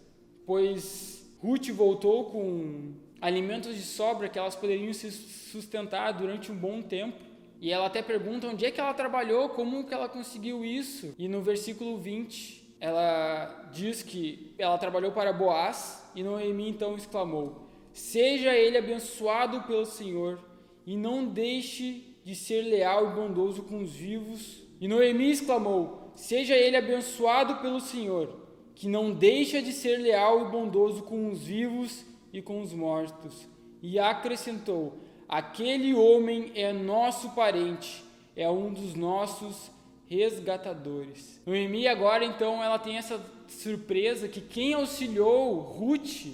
pois 0.47 1.29
Ruth 1.41 1.69
voltou 1.71 2.27
com 2.27 2.95
alimentos 3.21 3.75
de 3.75 3.83
sobra 3.83 4.29
que 4.29 4.39
elas 4.39 4.55
poderiam 4.55 4.93
se 4.93 5.11
sustentar 5.11 6.13
durante 6.13 6.53
um 6.53 6.57
bom 6.57 6.81
tempo. 6.81 7.19
E 7.61 7.73
ela 7.73 7.87
até 7.87 8.03
pergunta 8.03 8.47
onde 8.47 8.65
é 8.65 8.71
que 8.71 8.81
ela 8.81 8.95
trabalhou, 8.95 9.49
como 9.49 9.85
que 9.85 9.93
ela 9.93 10.09
conseguiu 10.09 10.65
isso. 10.65 11.13
E 11.19 11.27
no 11.27 11.43
versículo 11.43 11.99
20, 11.99 12.77
ela 12.79 13.69
diz 13.73 14.01
que 14.01 14.55
ela 14.57 14.79
trabalhou 14.79 15.11
para 15.11 15.33
Boaz, 15.33 16.09
e 16.15 16.23
Noemi 16.23 16.69
então 16.69 16.95
exclamou: 16.95 17.69
Seja 17.93 18.55
ele 18.55 18.79
abençoado 18.79 19.63
pelo 19.63 19.85
Senhor, 19.85 20.39
e 20.87 20.97
não 20.97 21.27
deixe 21.27 22.08
de 22.29 22.35
ser 22.35 22.61
leal 22.61 23.11
e 23.11 23.15
bondoso 23.15 23.63
com 23.63 23.79
os 23.79 23.95
vivos. 23.95 24.63
E 24.79 24.87
Noemi 24.87 25.31
exclamou: 25.31 26.13
Seja 26.15 26.55
ele 26.55 26.77
abençoado 26.77 27.57
pelo 27.63 27.81
Senhor, 27.81 28.29
que 28.75 28.87
não 28.87 29.11
deixa 29.11 29.63
de 29.63 29.73
ser 29.73 29.97
leal 29.97 30.47
e 30.47 30.51
bondoso 30.51 31.05
com 31.05 31.31
os 31.31 31.45
vivos 31.45 32.05
e 32.31 32.43
com 32.43 32.61
os 32.61 32.75
mortos. 32.75 33.49
E 33.81 33.99
acrescentou: 33.99 34.99
Aquele 35.27 35.95
homem 35.95 36.53
é 36.55 36.71
nosso 36.71 37.31
parente, 37.31 38.05
é 38.37 38.51
um 38.51 38.75
dos 38.75 38.95
nossos 38.95 39.71
resgatadores. 40.07 41.41
Noemi 41.47 41.89
agora 41.89 42.27
então 42.27 42.63
ela 42.63 42.79
tem 42.79 42.99
essa 42.99 43.25
surpresa 43.49 44.29
que 44.29 44.43
quem 44.43 44.75
auxiliou 44.75 45.61
Ruth 45.61 46.27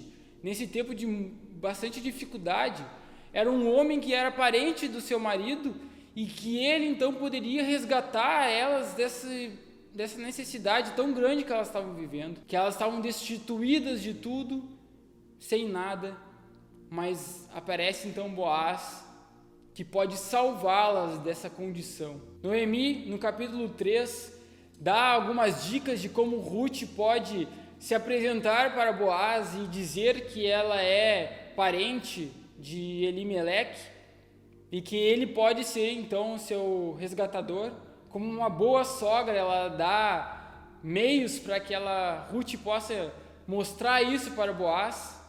nesse 0.42 0.66
tempo 0.66 0.92
de 0.92 1.06
bastante 1.06 2.00
dificuldade 2.00 2.84
era 3.34 3.50
um 3.50 3.68
homem 3.68 3.98
que 3.98 4.14
era 4.14 4.30
parente 4.30 4.86
do 4.86 5.00
seu 5.00 5.18
marido 5.18 5.74
e 6.14 6.24
que 6.24 6.56
ele 6.64 6.86
então 6.86 7.12
poderia 7.12 7.64
resgatar 7.64 8.48
elas 8.48 8.94
dessa, 8.94 9.28
dessa 9.92 10.20
necessidade 10.20 10.92
tão 10.92 11.12
grande 11.12 11.42
que 11.42 11.52
elas 11.52 11.66
estavam 11.66 11.94
vivendo, 11.94 12.40
que 12.46 12.54
elas 12.54 12.74
estavam 12.74 13.00
destituídas 13.00 14.00
de 14.00 14.14
tudo, 14.14 14.62
sem 15.40 15.68
nada, 15.68 16.16
mas 16.88 17.48
aparece 17.52 18.06
então 18.06 18.32
Boaz 18.32 19.04
que 19.74 19.84
pode 19.84 20.16
salvá-las 20.16 21.18
dessa 21.18 21.50
condição. 21.50 22.20
Noemi, 22.40 23.06
no 23.06 23.18
capítulo 23.18 23.68
3, 23.70 24.32
dá 24.78 25.08
algumas 25.08 25.64
dicas 25.64 26.00
de 26.00 26.08
como 26.08 26.36
Ruth 26.36 26.84
pode 26.94 27.48
se 27.80 27.96
apresentar 27.96 28.72
para 28.76 28.92
Boaz 28.92 29.56
e 29.56 29.66
dizer 29.66 30.26
que 30.26 30.46
ela 30.46 30.80
é 30.80 31.52
parente 31.56 32.30
de 32.58 33.04
Elimeleque 33.04 33.80
e 34.70 34.80
que 34.80 34.96
ele 34.96 35.26
pode 35.26 35.64
ser 35.64 35.92
então 35.92 36.38
seu 36.38 36.96
resgatador. 36.98 37.70
Como 38.08 38.24
uma 38.24 38.48
boa 38.48 38.84
sogra, 38.84 39.34
ela 39.34 39.68
dá 39.68 40.78
meios 40.82 41.38
para 41.38 41.60
que 41.60 41.72
ela 41.72 42.28
Ruth 42.30 42.56
possa 42.62 43.12
mostrar 43.46 44.02
isso 44.02 44.32
para 44.32 44.52
Boaz. 44.52 45.20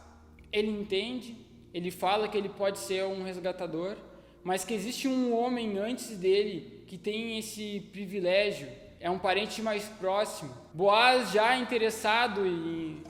Ele 0.52 0.70
entende, 0.70 1.36
ele 1.72 1.90
fala 1.90 2.28
que 2.28 2.36
ele 2.36 2.48
pode 2.48 2.78
ser 2.78 3.04
um 3.04 3.22
resgatador, 3.22 3.96
mas 4.42 4.64
que 4.64 4.74
existe 4.74 5.08
um 5.08 5.34
homem 5.36 5.78
antes 5.78 6.16
dele 6.16 6.84
que 6.86 6.96
tem 6.96 7.38
esse 7.38 7.80
privilégio, 7.92 8.68
é 9.00 9.10
um 9.10 9.18
parente 9.18 9.60
mais 9.60 9.84
próximo. 9.84 10.54
Boaz 10.72 11.32
já 11.32 11.56
interessado 11.56 12.46
em, 12.46 13.02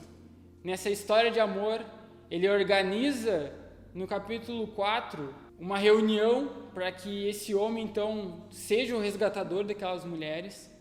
nessa 0.63 0.89
história 0.89 1.31
de 1.31 1.39
amor, 1.39 1.83
ele 2.29 2.49
organiza 2.49 3.53
no 3.93 4.07
capítulo 4.07 4.67
4 4.67 5.33
uma 5.59 5.77
reunião 5.77 6.69
para 6.73 6.91
que 6.91 7.27
esse 7.27 7.55
homem 7.55 7.83
então 7.83 8.45
seja 8.51 8.95
o 8.95 8.99
resgatador 8.99 9.63
daquelas 9.63 10.05
mulheres. 10.05 10.71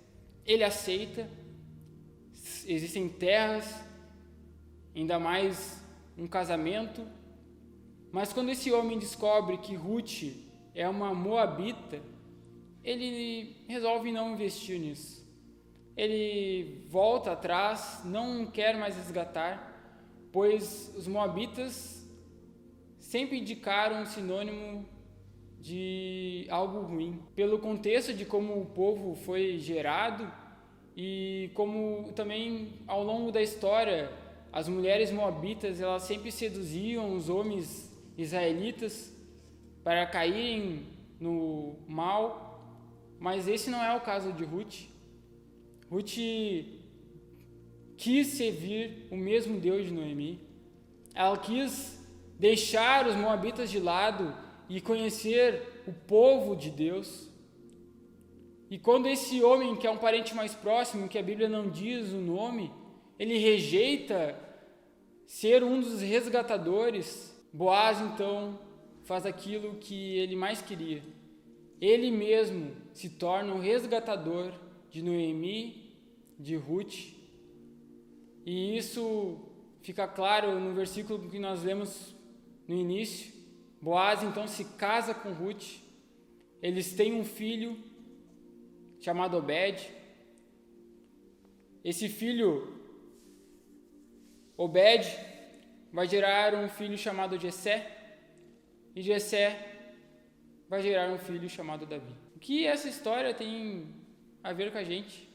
Ele 0.44 0.62
aceita. 0.62 1.28
Existem 2.66 3.08
terras, 3.08 3.82
ainda 4.94 5.18
mais 5.18 5.82
um 6.16 6.26
casamento. 6.26 7.06
Mas 8.12 8.32
quando 8.32 8.50
esse 8.50 8.70
homem 8.70 8.98
descobre 8.98 9.58
que 9.58 9.75
Ruth 9.75 10.25
é 10.75 10.88
uma 10.88 11.14
moabita, 11.14 12.00
ele 12.84 13.64
resolve 13.66 14.12
não 14.12 14.34
investir 14.34 14.78
nisso. 14.78 15.26
Ele 15.96 16.86
volta 16.88 17.32
atrás, 17.32 18.02
não 18.04 18.46
quer 18.46 18.76
mais 18.76 18.94
resgatar, 18.96 19.72
pois 20.30 20.92
os 20.94 21.08
moabitas 21.08 21.96
sempre 23.06 23.38
indicaram 23.38 24.02
um 24.02 24.04
sinônimo 24.04 24.84
de 25.60 26.44
algo 26.50 26.80
ruim, 26.80 27.20
pelo 27.36 27.60
contexto 27.60 28.12
de 28.12 28.25
como 28.25 28.60
o 28.60 28.66
povo 28.66 29.14
foi 29.14 29.58
gerado 29.58 30.30
e 30.97 31.50
como 31.54 32.12
também 32.16 32.73
ao 32.84 33.04
longo 33.04 33.30
da 33.30 33.40
história 33.40 34.12
as 34.52 34.69
mulheres 34.69 35.12
moabitas 35.12 35.80
elas 35.80 36.02
sempre 36.02 36.32
seduziam 36.32 37.14
os 37.14 37.28
homens 37.28 37.92
israelitas 38.19 39.14
para 39.84 40.04
caírem 40.06 40.86
no 41.21 41.76
mal, 41.86 42.60
mas 43.21 43.47
esse 43.47 43.71
não 43.71 43.82
é 43.84 43.95
o 43.95 44.00
caso 44.00 44.32
de 44.32 44.42
Ruth. 44.42 44.88
Ruth 45.88 46.16
quis 47.97 48.26
servir 48.26 49.06
o 49.12 49.16
mesmo 49.16 49.60
Deus 49.60 49.86
de 49.86 49.92
Noemi. 49.92 50.40
Ela 51.14 51.38
quis 51.38 51.96
deixar 52.38 53.06
os 53.06 53.14
moabitas 53.14 53.70
de 53.70 53.78
lado 53.78 54.34
e 54.68 54.80
conhecer 54.80 55.82
o 55.86 55.92
povo 55.92 56.56
de 56.56 56.70
Deus. 56.70 57.28
E 58.70 58.78
quando 58.78 59.06
esse 59.06 59.42
homem, 59.42 59.76
que 59.76 59.86
é 59.86 59.90
um 59.90 59.99
parente 59.99 60.34
mais 60.34 60.54
próximo, 60.54 61.08
que 61.08 61.18
a 61.18 61.22
Bíblia 61.22 61.49
não 61.49 61.70
diz 61.70 62.12
o 62.12 62.18
nome, 62.18 62.72
ele 63.18 63.38
rejeita 63.38 64.38
ser 65.26 65.62
um 65.62 65.80
dos 65.80 66.00
resgatadores, 66.00 67.34
Boaz 67.52 68.00
então 68.00 68.58
faz 69.04 69.25
aquilo 69.25 69.76
que 69.76 70.18
ele 70.18 70.36
mais 70.36 70.60
queria. 70.60 71.02
Ele 71.80 72.10
mesmo 72.10 72.72
se 72.92 73.08
torna 73.10 73.54
o 73.54 73.60
resgatador 73.60 74.52
de 74.90 75.00
Noemi, 75.02 75.94
de 76.38 76.56
Ruth. 76.56 77.14
E 78.44 78.76
isso 78.76 79.38
fica 79.80 80.08
claro 80.08 80.58
no 80.58 80.75
versículo 80.75 81.30
que 81.30 81.38
nós 81.38 81.62
lemos 81.62 82.16
no 82.67 82.75
início. 82.75 83.33
Boaz 83.81 84.23
então 84.23 84.47
se 84.49 84.65
casa 84.65 85.15
com 85.15 85.33
Ruth. 85.33 85.81
Eles 86.63 86.95
têm 86.95 87.15
um 87.15 87.25
filho 87.25 87.76
chamado 89.00 89.37
Obed. 89.37 89.91
Esse 91.85 92.09
filho, 92.09 92.81
Obed, 94.57 95.07
vai 95.93 96.09
gerar 96.09 96.55
um 96.55 96.69
filho 96.69 96.99
chamado 96.99 97.39
Jessé. 97.39 97.93
E 98.95 99.02
Jessé 99.02 99.76
vai 100.69 100.83
gerar 100.83 101.11
um 101.11 101.19
filho 101.19 101.49
chamado 101.49 101.87
Davi. 101.87 102.13
O 102.35 102.39
que 102.39 102.67
essa 102.67 102.89
história 102.89 103.33
tem 103.33 103.87
a 104.43 104.52
ver 104.52 104.73
com 104.73 104.79
a 104.79 104.85
gente? 104.85 105.29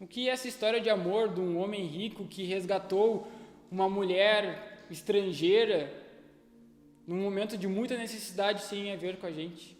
O 0.00 0.06
que 0.06 0.28
essa 0.28 0.48
história 0.48 0.80
de 0.80 0.90
amor 0.90 1.32
de 1.32 1.40
um 1.40 1.58
homem 1.58 1.86
rico 1.86 2.26
que 2.26 2.44
resgatou 2.44 3.30
uma 3.70 3.88
mulher 3.88 4.84
estrangeira 4.90 6.05
num 7.06 7.20
momento 7.20 7.56
de 7.56 7.68
muita 7.68 7.96
necessidade 7.96 8.68
tem 8.68 8.92
a 8.92 8.96
ver 8.96 9.18
com 9.18 9.26
a 9.26 9.30
gente. 9.30 9.76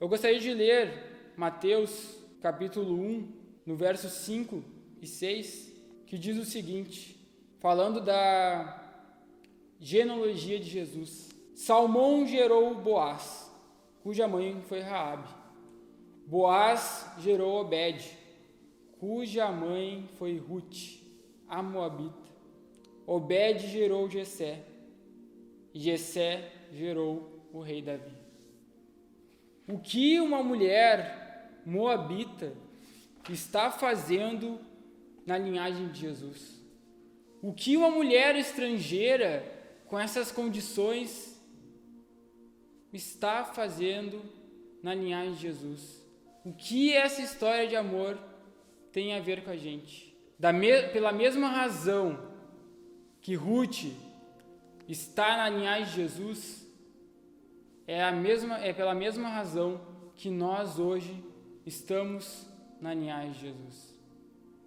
Eu 0.00 0.08
gostaria 0.08 0.38
de 0.38 0.54
ler 0.54 1.32
Mateus 1.36 2.16
capítulo 2.40 2.94
1, 2.94 3.32
no 3.66 3.74
verso 3.74 4.08
5 4.08 4.62
e 5.02 5.06
6, 5.06 5.72
que 6.06 6.16
diz 6.16 6.38
o 6.38 6.44
seguinte, 6.44 7.18
falando 7.58 8.00
da 8.00 8.80
genealogia 9.80 10.60
de 10.60 10.70
Jesus. 10.70 11.30
Salmão 11.54 12.26
gerou 12.26 12.74
Boaz, 12.74 13.50
cuja 14.02 14.28
mãe 14.28 14.62
foi 14.68 14.80
Raabe. 14.80 15.28
Boaz 16.26 17.10
gerou 17.18 17.60
Obed, 17.60 18.16
cuja 19.00 19.50
mãe 19.50 20.08
foi 20.16 20.38
Ruth, 20.38 21.00
a 21.48 21.62
Moabita. 21.62 22.26
Obed 23.06 23.66
gerou 23.68 24.08
Jessé, 24.08 24.62
Jessé 25.78 26.52
gerou 26.72 27.48
o 27.52 27.60
rei 27.60 27.82
Davi. 27.82 28.16
O 29.68 29.78
que 29.78 30.20
uma 30.20 30.42
mulher 30.42 31.60
moabita 31.64 32.52
está 33.28 33.70
fazendo 33.70 34.60
na 35.26 35.36
linhagem 35.36 35.88
de 35.88 36.00
Jesus? 36.00 36.62
O 37.42 37.52
que 37.52 37.76
uma 37.76 37.90
mulher 37.90 38.36
estrangeira 38.36 39.44
com 39.86 39.98
essas 39.98 40.30
condições 40.30 41.40
está 42.92 43.44
fazendo 43.44 44.22
na 44.82 44.94
linhagem 44.94 45.34
de 45.34 45.40
Jesus? 45.40 46.06
O 46.44 46.52
que 46.52 46.92
essa 46.92 47.20
história 47.20 47.66
de 47.68 47.74
amor 47.74 48.18
tem 48.92 49.14
a 49.14 49.20
ver 49.20 49.42
com 49.42 49.50
a 49.50 49.56
gente? 49.56 50.16
Me 50.54 50.82
pela 50.88 51.12
mesma 51.12 51.48
razão 51.48 52.32
que 53.20 53.34
Ruth 53.34 53.86
está 54.88 55.36
na 55.36 55.48
linhagem 55.48 55.86
de 55.86 55.94
Jesus 55.94 56.66
é, 57.86 58.02
a 58.02 58.12
mesma, 58.12 58.58
é 58.58 58.72
pela 58.72 58.94
mesma 58.94 59.28
razão 59.28 59.80
que 60.14 60.28
nós 60.28 60.78
hoje 60.78 61.22
estamos 61.64 62.46
na 62.80 62.94
linhagem 62.94 63.32
de 63.32 63.40
Jesus. 63.40 63.94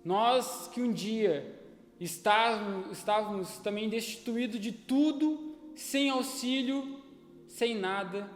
Nós 0.03 0.69
que 0.73 0.81
um 0.81 0.91
dia 0.91 1.59
estávamos, 1.99 2.97
estávamos 2.97 3.57
também 3.57 3.89
destituídos 3.89 4.59
de 4.59 4.71
tudo, 4.71 5.55
sem 5.75 6.09
auxílio, 6.09 7.01
sem 7.47 7.75
nada, 7.75 8.29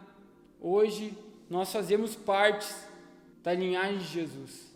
hoje 0.60 1.16
nós 1.48 1.72
fazemos 1.72 2.14
parte 2.14 2.72
da 3.42 3.54
linhagem 3.54 3.98
de 3.98 4.04
Jesus. 4.04 4.74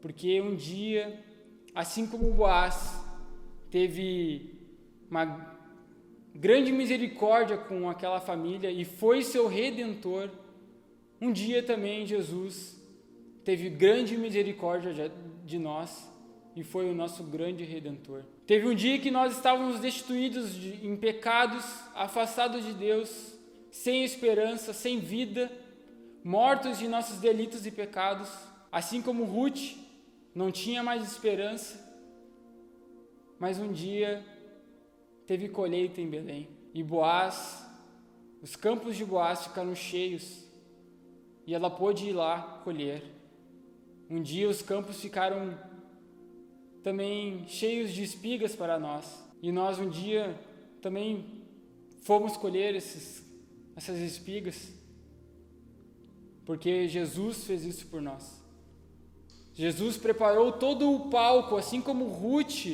Porque 0.00 0.40
um 0.40 0.54
dia, 0.54 1.22
assim 1.74 2.06
como 2.06 2.32
Boaz 2.32 3.04
teve 3.70 4.54
uma 5.10 5.49
grande 6.34 6.72
misericórdia 6.72 7.56
com 7.56 7.88
aquela 7.88 8.20
família 8.20 8.70
e 8.70 8.84
foi 8.84 9.22
seu 9.22 9.46
redentor. 9.46 10.30
um 11.20 11.32
dia 11.32 11.62
também 11.62 12.06
Jesus 12.06 12.80
teve 13.44 13.68
grande 13.68 14.16
misericórdia 14.16 15.12
de 15.44 15.58
nós 15.58 16.08
e 16.54 16.62
foi 16.62 16.90
o 16.90 16.94
nosso 16.94 17.24
grande 17.24 17.64
redentor. 17.64 18.22
Teve 18.46 18.68
um 18.68 18.74
dia 18.74 18.98
que 18.98 19.10
nós 19.10 19.36
estávamos 19.36 19.80
destituídos 19.80 20.54
de, 20.54 20.86
em 20.86 20.96
pecados, 20.96 21.64
afastados 21.94 22.64
de 22.64 22.72
Deus, 22.72 23.34
sem 23.70 24.04
esperança, 24.04 24.72
sem 24.72 24.98
vida, 24.98 25.50
mortos 26.24 26.78
de 26.78 26.88
nossos 26.88 27.18
delitos 27.18 27.66
e 27.66 27.70
pecados, 27.70 28.28
assim 28.70 29.00
como 29.00 29.24
Ruth 29.24 29.76
não 30.34 30.50
tinha 30.50 30.82
mais 30.82 31.02
esperança, 31.02 31.88
mas 33.38 33.58
um 33.58 33.72
dia 33.72 34.24
teve 35.30 35.48
colheita 35.48 36.00
em 36.00 36.10
Belém 36.10 36.48
e 36.74 36.82
Boaz, 36.82 37.64
os 38.42 38.56
campos 38.56 38.96
de 38.96 39.04
Boaz 39.04 39.44
ficaram 39.44 39.76
cheios 39.76 40.44
e 41.46 41.54
ela 41.54 41.70
pôde 41.70 42.08
ir 42.08 42.12
lá 42.12 42.60
colher. 42.64 43.04
Um 44.10 44.20
dia 44.20 44.48
os 44.48 44.60
campos 44.60 45.00
ficaram 45.00 45.56
também 46.82 47.46
cheios 47.46 47.92
de 47.92 48.02
espigas 48.02 48.56
para 48.56 48.76
nós 48.76 49.24
e 49.40 49.52
nós 49.52 49.78
um 49.78 49.88
dia 49.88 50.36
também 50.82 51.44
fomos 52.02 52.36
colher 52.36 52.74
esses, 52.74 53.24
essas 53.76 54.00
espigas 54.00 54.72
porque 56.44 56.88
Jesus 56.88 57.44
fez 57.44 57.64
isso 57.64 57.86
por 57.86 58.02
nós. 58.02 58.42
Jesus 59.54 59.96
preparou 59.96 60.50
todo 60.50 60.92
o 60.92 61.08
palco, 61.08 61.56
assim 61.56 61.80
como 61.80 62.06
Ruth 62.06 62.66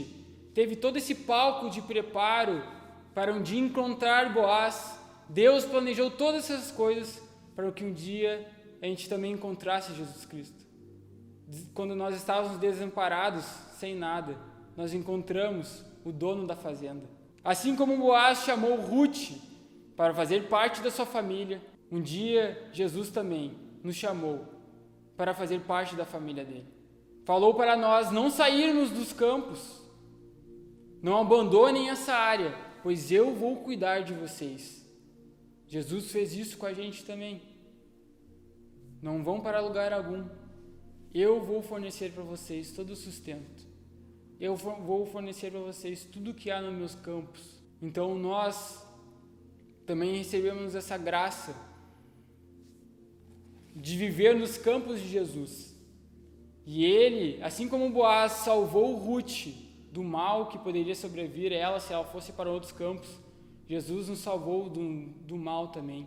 teve 0.57 0.75
todo 0.75 0.97
esse 0.97 1.15
palco 1.15 1.69
de 1.69 1.83
preparo 1.83 2.63
para 3.15 3.31
um 3.31 3.43
dia 3.43 3.61
encontrar 3.61 4.33
Boaz. 4.33 4.99
Deus 5.29 5.67
planejou 5.67 6.11
todas 6.11 6.49
essas 6.49 6.71
coisas 6.73 7.23
para 7.55 7.71
que 7.71 7.85
um 7.85 7.93
dia 7.93 8.51
a 8.81 8.87
gente 8.87 9.07
também 9.07 9.33
encontrasse 9.33 9.93
Jesus 9.93 10.25
Cristo. 10.25 10.65
Quando 11.75 11.95
nós 11.95 12.17
estávamos 12.17 12.57
desamparados, 12.57 13.45
sem 13.75 13.95
nada, 13.95 14.39
nós 14.75 14.95
encontramos 14.95 15.85
o 16.03 16.11
dono 16.11 16.47
da 16.47 16.57
fazenda. 16.57 17.05
Assim 17.45 17.77
como 17.77 17.99
Boaz 17.99 18.39
chamou 18.39 18.81
Ruth 18.81 19.33
para 19.95 20.15
fazer 20.15 20.49
parte 20.49 20.81
da 20.81 20.91
sua 20.91 21.05
família, 21.05 21.61
um 21.93 22.01
dia 22.01 22.67
Jesus 22.73 23.11
também 23.11 23.53
nos 23.85 23.95
chamou 23.95 24.47
para 25.19 25.35
fazer 25.35 25.61
parte 25.61 25.95
da 25.95 26.07
família 26.07 26.47
dele. 26.47 26.67
Falou 27.27 27.53
para 27.53 27.77
nós 27.77 28.11
não 28.11 28.31
sairmos 28.31 28.91
dos 28.91 29.13
campos, 29.13 29.85
não 31.03 31.19
abandonem 31.19 31.91
essa 31.91 32.15
área, 32.15 32.55
pois 32.83 33.11
eu 33.11 33.35
vou 33.35 33.57
cuidar 33.57 34.01
de 34.01 34.15
vocês. 34.15 34.85
Jesus 35.67 36.11
fez 36.11 36.35
isso 36.35 36.57
com 36.57 36.67
a 36.67 36.73
gente 36.73 37.05
também. 37.05 37.43
Não 39.03 39.23
vão 39.23 39.41
para 39.41 39.61
lugar 39.61 39.93
algum. 39.93 40.27
Eu 41.13 41.45
vou 41.45 41.63
fornecer 41.63 42.13
para 42.13 42.23
vocês 42.23 42.73
todo 42.73 42.91
o 42.91 42.97
sustento. 42.97 43.67
Eu 44.39 44.55
vou 44.57 45.07
fornecer 45.07 45.51
para 45.51 45.61
vocês 45.61 46.05
tudo 46.05 46.35
que 46.35 46.51
há 46.51 46.61
nos 46.61 46.75
meus 46.75 46.95
campos. 46.95 47.57
Então 47.81 48.15
nós 48.15 48.87
também 49.85 50.17
recebemos 50.17 50.75
essa 50.75 50.97
graça 50.97 51.55
de 53.75 53.97
viver 53.97 54.35
nos 54.35 54.57
campos 54.57 55.01
de 55.01 55.09
Jesus. 55.09 55.75
E 56.67 56.85
ele, 56.85 57.43
assim 57.43 57.69
como 57.69 57.91
Boaz 57.91 58.33
salvou 58.33 58.97
Ruth 58.97 59.66
do 59.97 60.05
mal 60.05 60.49
que 60.49 60.59
poderia 60.59 60.95
sobreviver 60.95 61.53
a 61.53 61.57
ela 61.57 61.81
se 61.81 61.91
ela 61.91 62.05
fosse 62.05 62.31
para 62.31 62.51
outros 62.51 62.71
campos, 62.71 63.09
Jesus 63.67 64.11
nos 64.11 64.19
salvou 64.19 64.69
do, 64.69 65.07
do 65.27 65.37
mal 65.39 65.69
também. 65.69 66.07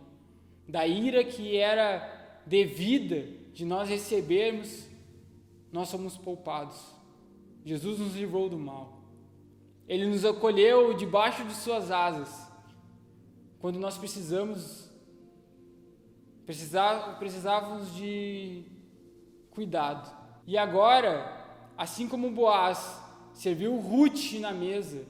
Da 0.68 0.86
ira 0.86 1.24
que 1.24 1.56
era 1.56 2.40
devida 2.46 3.26
de 3.52 3.64
nós 3.64 3.88
recebermos, 3.88 4.88
nós 5.72 5.88
somos 5.88 6.16
poupados. 6.16 6.94
Jesus 7.64 7.98
nos 7.98 8.14
livrou 8.14 8.48
do 8.48 8.56
mal. 8.56 9.00
Ele 9.88 10.06
nos 10.06 10.24
acolheu 10.24 10.94
debaixo 10.94 11.44
de 11.44 11.52
suas 11.52 11.90
asas. 11.90 12.48
Quando 13.58 13.80
nós 13.80 13.98
precisamos 13.98 14.88
precisávamos 17.18 17.92
de 17.94 18.64
cuidado. 19.50 20.08
E 20.46 20.56
agora, 20.56 21.44
assim 21.76 22.08
como 22.08 22.30
Boaz 22.30 23.09
serviu 23.32 23.76
Ruth 23.76 24.32
na 24.40 24.52
mesa, 24.52 25.04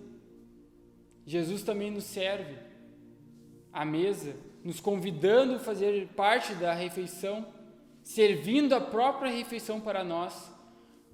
Jesus 1.26 1.62
também 1.62 1.90
nos 1.90 2.04
serve 2.04 2.56
à 3.72 3.84
mesa, 3.84 4.34
nos 4.64 4.80
convidando 4.80 5.54
a 5.54 5.58
fazer 5.58 6.08
parte 6.08 6.54
da 6.54 6.74
refeição, 6.74 7.46
servindo 8.02 8.74
a 8.74 8.80
própria 8.80 9.30
refeição 9.30 9.80
para 9.80 10.02
nós, 10.02 10.50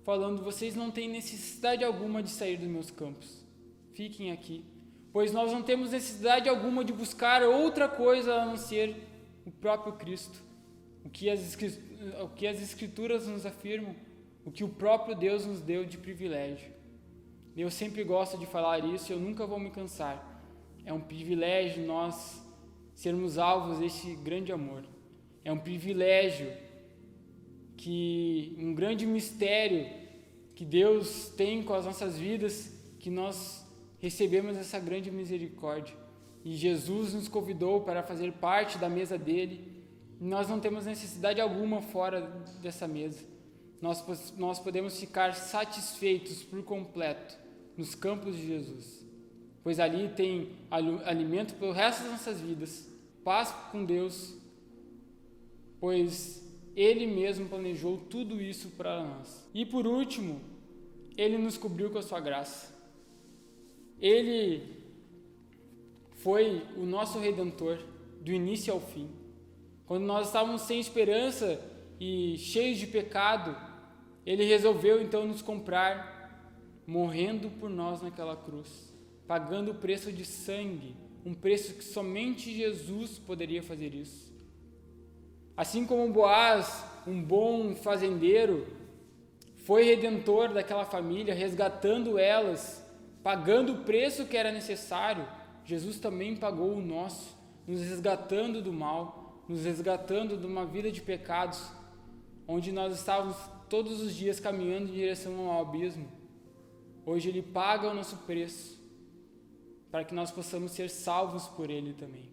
falando: 0.04 0.42
vocês 0.42 0.74
não 0.74 0.90
têm 0.90 1.08
necessidade 1.08 1.84
alguma 1.84 2.22
de 2.22 2.30
sair 2.30 2.56
dos 2.56 2.68
meus 2.68 2.90
campos, 2.90 3.44
fiquem 3.92 4.32
aqui, 4.32 4.64
pois 5.12 5.32
nós 5.32 5.52
não 5.52 5.62
temos 5.62 5.90
necessidade 5.90 6.48
alguma 6.48 6.84
de 6.84 6.92
buscar 6.92 7.42
outra 7.42 7.88
coisa 7.88 8.34
a 8.34 8.46
não 8.46 8.56
ser 8.56 8.96
o 9.44 9.50
próprio 9.50 9.94
Cristo, 9.94 10.40
o 11.04 11.08
que 11.08 11.30
as, 11.30 11.56
o 12.22 12.28
que 12.28 12.46
as 12.46 12.60
Escrituras 12.60 13.26
nos 13.26 13.44
afirmam, 13.46 13.94
o 14.44 14.50
que 14.50 14.64
o 14.64 14.68
próprio 14.68 15.14
Deus 15.14 15.44
nos 15.44 15.60
deu 15.60 15.84
de 15.84 15.98
privilégio. 15.98 16.75
Eu 17.56 17.70
sempre 17.70 18.04
gosto 18.04 18.36
de 18.36 18.44
falar 18.44 18.84
isso, 18.84 19.10
eu 19.10 19.18
nunca 19.18 19.46
vou 19.46 19.58
me 19.58 19.70
cansar. 19.70 20.22
É 20.84 20.92
um 20.92 21.00
privilégio 21.00 21.86
nós 21.86 22.42
sermos 22.94 23.38
alvos 23.38 23.78
desse 23.78 24.14
grande 24.16 24.52
amor. 24.52 24.84
É 25.42 25.50
um 25.50 25.58
privilégio 25.58 26.52
que 27.76 28.54
um 28.58 28.74
grande 28.74 29.06
mistério 29.06 29.86
que 30.54 30.66
Deus 30.66 31.30
tem 31.30 31.62
com 31.62 31.72
as 31.72 31.86
nossas 31.86 32.18
vidas, 32.18 32.72
que 32.98 33.08
nós 33.08 33.66
recebemos 34.00 34.58
essa 34.58 34.78
grande 34.78 35.10
misericórdia 35.10 35.96
e 36.44 36.54
Jesus 36.54 37.14
nos 37.14 37.26
convidou 37.26 37.80
para 37.80 38.02
fazer 38.02 38.32
parte 38.32 38.76
da 38.76 38.88
mesa 38.88 39.16
dele. 39.16 39.82
Nós 40.20 40.48
não 40.48 40.60
temos 40.60 40.84
necessidade 40.84 41.40
alguma 41.40 41.80
fora 41.80 42.20
dessa 42.62 42.86
mesa. 42.86 43.24
Nós, 43.80 44.32
nós 44.36 44.58
podemos 44.58 45.00
ficar 45.00 45.34
satisfeitos 45.34 46.42
por 46.42 46.62
completo 46.62 47.45
nos 47.76 47.94
campos 47.94 48.36
de 48.36 48.46
Jesus, 48.46 49.04
pois 49.62 49.78
ali 49.78 50.08
tem 50.08 50.50
alimento 50.70 51.54
pelo 51.54 51.72
resto 51.72 52.02
das 52.02 52.12
nossas 52.12 52.40
vidas, 52.40 52.88
paz 53.24 53.54
com 53.70 53.84
Deus, 53.84 54.34
pois 55.80 56.42
Ele 56.74 57.06
mesmo 57.06 57.48
planejou 57.48 57.98
tudo 57.98 58.40
isso 58.40 58.70
para 58.70 59.02
nós. 59.02 59.48
E 59.52 59.66
por 59.66 59.86
último, 59.86 60.40
Ele 61.16 61.36
nos 61.36 61.58
cobriu 61.58 61.90
com 61.90 61.98
a 61.98 62.02
sua 62.02 62.20
graça. 62.20 62.74
Ele 64.00 64.76
foi 66.16 66.62
o 66.76 66.84
nosso 66.84 67.18
redentor 67.18 67.78
do 68.20 68.32
início 68.32 68.72
ao 68.72 68.80
fim. 68.80 69.08
Quando 69.86 70.04
nós 70.04 70.26
estávamos 70.26 70.62
sem 70.62 70.80
esperança 70.80 71.60
e 72.00 72.36
cheios 72.38 72.78
de 72.78 72.86
pecado, 72.86 73.56
ele 74.26 74.44
resolveu 74.44 75.00
então 75.00 75.24
nos 75.26 75.40
comprar, 75.40 76.25
morrendo 76.86 77.50
por 77.58 77.68
nós 77.68 78.02
naquela 78.02 78.36
cruz, 78.36 78.92
pagando 79.26 79.72
o 79.72 79.74
preço 79.74 80.12
de 80.12 80.24
sangue, 80.24 80.94
um 81.24 81.34
preço 81.34 81.74
que 81.74 81.84
somente 81.84 82.54
Jesus 82.54 83.18
poderia 83.18 83.62
fazer 83.62 83.94
isso. 83.94 84.32
Assim 85.56 85.84
como 85.86 86.12
Boaz, 86.12 86.84
um 87.06 87.20
bom 87.20 87.74
fazendeiro, 87.74 88.66
foi 89.64 89.82
redentor 89.82 90.52
daquela 90.52 90.84
família, 90.84 91.34
resgatando 91.34 92.18
elas, 92.18 92.84
pagando 93.22 93.72
o 93.72 93.78
preço 93.78 94.26
que 94.26 94.36
era 94.36 94.52
necessário 94.52 95.26
Jesus 95.66 95.98
também 95.98 96.36
pagou 96.36 96.72
o 96.74 96.80
nosso, 96.80 97.36
nos 97.66 97.80
resgatando 97.80 98.62
do 98.62 98.72
mal, 98.72 99.42
nos 99.48 99.64
resgatando 99.64 100.36
de 100.36 100.46
uma 100.46 100.64
vida 100.64 100.92
de 100.92 101.00
pecados, 101.00 101.60
onde 102.46 102.70
nós 102.70 102.94
estávamos 102.94 103.36
todos 103.68 104.00
os 104.00 104.14
dias 104.14 104.38
caminhando 104.38 104.88
em 104.88 104.94
direção 104.94 105.50
ao 105.50 105.62
abismo. 105.62 106.06
Hoje 107.06 107.28
Ele 107.28 107.40
paga 107.40 107.88
o 107.88 107.94
nosso 107.94 108.16
preço, 108.18 108.82
para 109.92 110.04
que 110.04 110.12
nós 110.12 110.32
possamos 110.32 110.72
ser 110.72 110.90
salvos 110.90 111.46
por 111.46 111.70
Ele 111.70 111.92
também. 111.94 112.28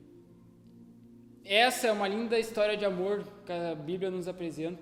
Essa 1.45 1.87
é 1.87 1.91
uma 1.91 2.07
linda 2.07 2.39
história 2.39 2.75
de 2.75 2.83
amor 2.83 3.23
que 3.45 3.51
a 3.51 3.75
Bíblia 3.75 4.09
nos 4.09 4.27
apresenta, 4.27 4.81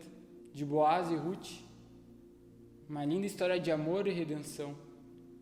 de 0.54 0.64
Boaz 0.64 1.12
e 1.12 1.16
Ruth. 1.16 1.50
Uma 2.88 3.04
linda 3.04 3.26
história 3.26 3.60
de 3.60 3.70
amor 3.70 4.08
e 4.08 4.12
redenção, 4.12 4.78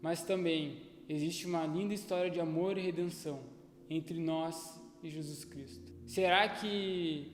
mas 0.01 0.23
também 0.23 0.81
existe 1.07 1.45
uma 1.45 1.65
linda 1.67 1.93
história 1.93 2.31
de 2.31 2.39
amor 2.39 2.75
e 2.77 2.81
redenção 2.81 3.41
entre 3.87 4.19
nós 4.19 4.81
e 5.03 5.11
Jesus 5.11 5.45
Cristo. 5.45 5.91
Será 6.07 6.49
que 6.49 7.31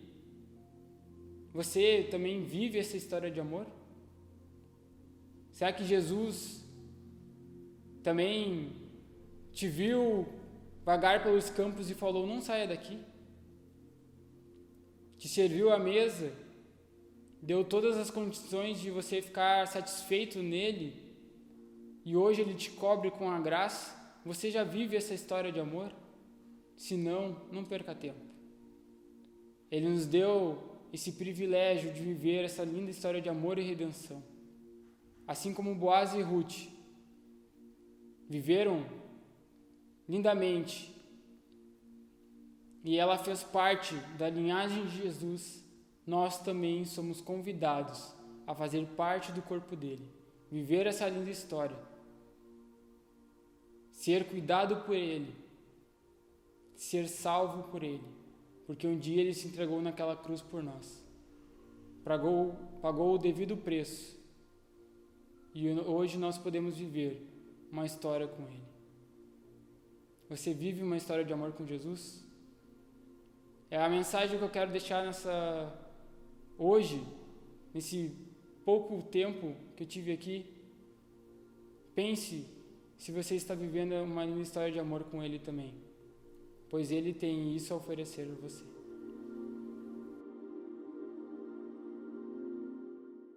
você 1.54 2.08
também 2.12 2.42
vive 2.42 2.78
essa 2.78 2.98
história 2.98 3.32
de 3.32 3.40
amor? 3.40 3.66
Será 5.52 5.72
que 5.72 5.86
Jesus 5.86 6.65
também 8.06 8.72
te 9.52 9.68
viu 9.68 10.26
vagar 10.86 11.24
pelos 11.24 11.50
campos 11.50 11.90
e 11.90 11.94
falou: 11.94 12.26
Não 12.26 12.40
saia 12.40 12.68
daqui? 12.68 12.98
te 15.18 15.30
serviu 15.30 15.72
à 15.72 15.80
mesa, 15.80 16.32
deu 17.42 17.64
todas 17.64 17.98
as 17.98 18.12
condições 18.12 18.80
de 18.80 18.92
você 18.92 19.24
ficar 19.24 19.68
satisfeito 19.68 20.44
nele, 20.44 21.02
e 22.06 22.16
hoje 22.16 22.42
ele 22.42 22.54
te 22.54 22.70
cobre 22.70 23.10
com 23.10 23.32
a 23.32 23.40
graça, 23.40 23.96
você 24.24 24.52
já 24.52 24.64
vive 24.64 24.96
essa 24.96 25.16
história 25.16 25.52
de 25.52 25.60
amor? 25.60 25.92
Se 26.78 26.96
não, 26.96 27.42
não 27.52 27.64
perca 27.64 27.96
tempo. 27.96 28.20
Ele 29.72 29.90
nos 29.90 30.06
deu 30.06 30.80
esse 30.94 31.14
privilégio 31.14 31.92
de 31.92 32.02
viver 32.02 32.44
essa 32.44 32.64
linda 32.64 32.92
história 32.92 33.20
de 33.20 33.30
amor 33.30 33.58
e 33.58 33.64
redenção. 33.64 34.22
Assim 35.28 35.54
como 35.56 35.74
Boaz 35.74 36.14
e 36.14 36.22
Ruth 36.22 36.75
viveram 38.30 38.86
lindamente. 40.08 40.94
E 42.84 42.98
ela 42.98 43.18
fez 43.18 43.44
parte 43.44 43.96
da 44.18 44.30
linhagem 44.30 44.86
de 44.86 45.02
Jesus, 45.02 45.64
nós 46.06 46.42
também 46.42 46.86
somos 46.86 47.20
convidados 47.20 48.14
a 48.46 48.54
fazer 48.54 48.86
parte 48.96 49.32
do 49.32 49.42
corpo 49.42 49.76
dele, 49.76 50.08
viver 50.52 50.86
essa 50.86 51.10
linda 51.10 51.32
história, 51.32 51.78
ser 53.92 54.28
cuidado 54.28 54.84
por 54.86 54.96
ele, 54.96 55.34
ser 56.76 57.08
salvo 57.08 57.64
por 57.70 57.82
ele, 57.82 58.04
porque 58.68 58.86
um 58.86 59.00
dia 59.00 59.22
ele 59.22 59.34
se 59.34 59.48
entregou 59.48 59.82
naquela 59.82 60.16
cruz 60.16 60.44
por 60.44 60.62
nós, 60.62 61.04
pagou, 62.04 62.56
pagou 62.84 63.16
o 63.16 63.18
devido 63.18 63.58
preço, 63.58 64.16
e 65.56 65.68
hoje 65.72 66.20
nós 66.20 66.38
podemos 66.38 66.78
viver 66.78 67.35
uma 67.72 67.86
história 67.86 68.28
com 68.28 68.44
ele. 68.44 68.64
Você 70.30 70.54
vive 70.54 70.82
uma 70.82 70.98
história 70.98 71.24
de 71.24 71.32
amor 71.34 71.54
com 71.54 71.66
Jesus? 71.66 72.24
É 73.70 73.78
a 73.78 73.90
mensagem 73.90 74.38
que 74.38 74.44
eu 74.44 74.50
quero 74.50 74.72
deixar 74.72 75.06
nessa 75.06 75.74
hoje, 76.58 77.02
nesse 77.74 78.16
pouco 78.64 79.02
tempo 79.04 79.56
que 79.76 79.84
eu 79.84 79.88
tive 79.88 80.12
aqui. 80.12 80.46
Pense 81.94 82.46
se 82.98 83.12
você 83.12 83.36
está 83.36 83.54
vivendo 83.54 83.94
uma 84.04 84.26
história 84.42 84.72
de 84.72 84.80
amor 84.80 85.04
com 85.04 85.22
Ele 85.22 85.40
também, 85.40 85.74
pois 86.70 86.92
Ele 86.92 87.14
tem 87.14 87.56
isso 87.56 87.74
a 87.74 87.78
oferecer 87.78 88.30
a 88.32 88.42
você. 88.42 88.75